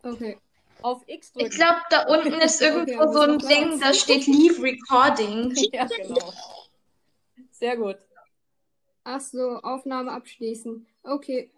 Okay. 0.03 0.37
Auf 0.83 1.03
X 1.07 1.33
Ich 1.37 1.51
glaube, 1.51 1.81
da 1.90 2.07
unten 2.07 2.40
ist 2.44 2.61
irgendwo 2.61 3.03
Okay, 3.03 3.12
so 3.12 3.20
ein 3.20 3.38
Ding, 3.38 3.81
da 3.81 3.94
steht 3.94 4.27
Leave 4.27 4.62
Recording. 4.62 5.55
Ja, 5.72 5.87
genau. 5.87 6.33
Sehr 7.51 7.77
gut. 7.77 7.96
Ach 9.05 9.20
so, 9.20 9.59
Aufnahme 9.62 10.12
abschließen. 10.12 10.87
Okay. 11.03 11.51